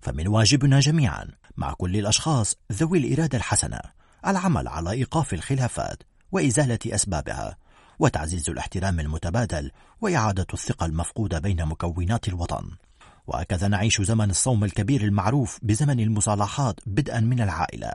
فمن 0.00 0.28
واجبنا 0.28 0.80
جميعا 0.80 1.28
مع 1.56 1.72
كل 1.72 1.96
الأشخاص 1.96 2.54
ذوي 2.72 2.98
الإرادة 2.98 3.38
الحسنة 3.38 3.80
العمل 4.26 4.68
على 4.68 4.90
إيقاف 4.90 5.34
الخلافات 5.34 6.02
وإزالة 6.32 6.78
أسبابها. 6.86 7.56
وتعزيز 7.98 8.50
الاحترام 8.50 9.00
المتبادل 9.00 9.70
وإعادة 10.00 10.46
الثقة 10.54 10.86
المفقودة 10.86 11.38
بين 11.38 11.66
مكونات 11.66 12.28
الوطن. 12.28 12.70
وهكذا 13.26 13.68
نعيش 13.68 14.02
زمن 14.02 14.30
الصوم 14.30 14.64
الكبير 14.64 15.02
المعروف 15.02 15.58
بزمن 15.62 16.00
المصالحات 16.00 16.80
بدءا 16.86 17.20
من 17.20 17.40
العائلة 17.40 17.92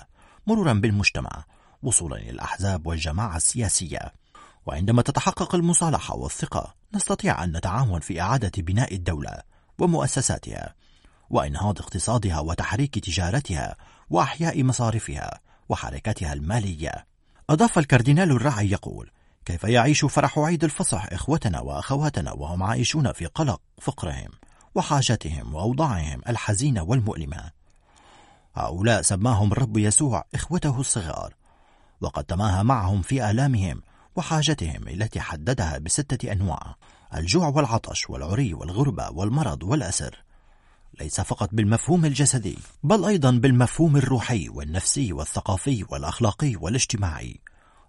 مرورا 0.48 0.74
بالمجتمع 0.74 1.46
وصولا 1.84 2.18
إلى 2.18 2.30
الأحزاب 2.30 2.88
والجماعة 2.88 3.38
السياسية. 3.38 4.14
وعندما 4.66 5.02
تتحقق 5.02 5.56
المصالحة 5.56 6.16
والثقة 6.16 6.74
نستطيع 6.96 7.44
أن 7.44 7.58
نتعاون 7.58 8.00
في 8.00 8.22
إعادة 8.22 8.52
بناء 8.58 8.96
الدولة 8.96 9.42
ومؤسساتها 9.80 10.76
وإنهاض 11.30 11.80
اقتصادها 11.80 12.40
وتحريك 12.40 13.00
تجارتها 13.00 13.76
وأحياء 14.10 14.64
مصارفها 14.64 15.40
وحركتها 15.70 16.34
المالية. 16.34 17.06
أضاف 17.50 17.78
الكاردينال 17.78 18.32
الراعي 18.32 18.72
يقول 18.72 19.12
كيف 19.46 19.64
يعيش 19.64 20.06
فرح 20.06 20.40
عيد 20.40 20.64
الفصح 20.64 21.06
إخوتنا 21.12 21.60
وأخواتنا 21.60 22.32
وهم 22.32 22.64
عايشون 22.64 23.12
في 23.12 23.26
قلق 23.26 23.62
فقرهم 23.82 24.30
وحاجتهم 24.76 25.54
وأوضاعهم 25.54 26.22
الحزينة 26.30 26.84
والمؤلمة؟ 26.84 27.52
هؤلاء 28.56 29.02
سماهم 29.02 29.52
الرب 29.52 29.78
يسوع 29.78 30.24
إخوته 30.36 30.80
الصغار 30.80 31.34
وقد 32.02 32.24
تماهى 32.24 32.64
معهم 32.64 33.02
في 33.02 33.30
آلامهم 33.32 33.82
وحاجتهم 34.16 34.88
التي 34.88 35.22
حددها 35.22 35.78
بستة 35.78 36.32
أنواع 36.32 36.76
الجوع 37.16 37.48
والعطش 37.48 38.10
والعري 38.10 38.54
والغربة 38.54 39.10
والمرض 39.10 39.64
والأسر. 39.64 40.24
ليس 41.00 41.22
فقط 41.22 41.50
بالمفهوم 41.52 42.06
الجسدي 42.06 42.58
بل 42.84 43.06
أيضا 43.06 43.32
بالمفهوم 43.32 43.98
الروحي 43.98 44.50
والنفسي 44.50 45.14
والثقافي 45.14 45.86
والأخلاقي 45.90 46.56
والاجتماعي. 46.56 47.40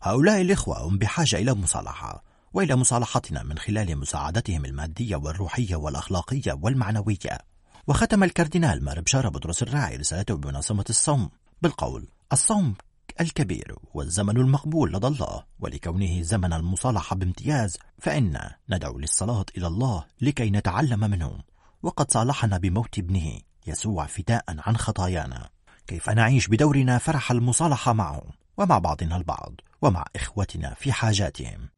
هؤلاء 0.06 0.40
الإخوة 0.40 0.78
هم 0.78 0.98
بحاجة 0.98 1.36
إلى 1.36 1.54
مصالحة 1.54 2.24
وإلى 2.52 2.76
مصالحتنا 2.76 3.42
من 3.42 3.58
خلال 3.58 3.98
مساعدتهم 3.98 4.64
المادية 4.64 5.16
والروحية 5.16 5.76
والأخلاقية 5.76 6.58
والمعنوية. 6.62 7.38
وختم 7.86 8.24
الكاردينال 8.24 8.84
مار 8.84 9.00
بشارة 9.00 9.28
بطرس 9.28 9.62
الراعي 9.62 9.96
رسالته 9.96 10.36
بمناسبة 10.36 10.84
الصوم 10.90 11.30
بالقول 11.62 12.08
الصوم 12.32 12.74
الكبير 13.20 13.76
والزمن 13.94 14.36
المقبول 14.36 14.92
لدى 14.92 15.06
الله 15.06 15.44
ولكونه 15.60 16.22
زمن 16.22 16.52
المصالحة 16.52 17.16
بامتياز 17.16 17.76
فإنا 17.98 18.56
ندعو 18.70 18.98
للصلاة 18.98 19.46
إلى 19.56 19.66
الله 19.66 20.04
لكي 20.20 20.50
نتعلم 20.50 21.00
منه. 21.00 21.38
وقد 21.82 22.10
صالحنا 22.10 22.58
بموت 22.58 22.98
ابنه 22.98 23.40
يسوع 23.66 24.06
فداء 24.06 24.44
عن 24.48 24.76
خطايانا. 24.76 25.48
كيف 25.86 26.10
نعيش 26.10 26.48
بدورنا 26.48 26.98
فرح 26.98 27.30
المصالحة 27.30 27.92
معه 27.92 28.22
ومع 28.56 28.78
بعضنا 28.78 29.16
البعض؟ 29.16 29.52
ومع 29.84 30.04
إخوتنا 30.16 30.74
في 30.74 30.92
حاجاتهم. 30.92 31.68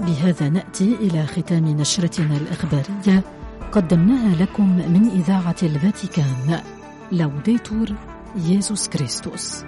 بهذا 0.00 0.48
نأتي 0.48 0.94
إلى 0.94 1.26
ختام 1.26 1.68
نشرتنا 1.68 2.36
الإخبارية. 2.36 3.22
قدمناها 3.72 4.36
لكم 4.42 4.76
من 4.76 5.10
إذاعة 5.10 5.56
الفاتيكان. 5.62 6.60
لوديتور 7.12 7.86
ييسوس 8.36 8.88
كريستوس. 8.88 9.64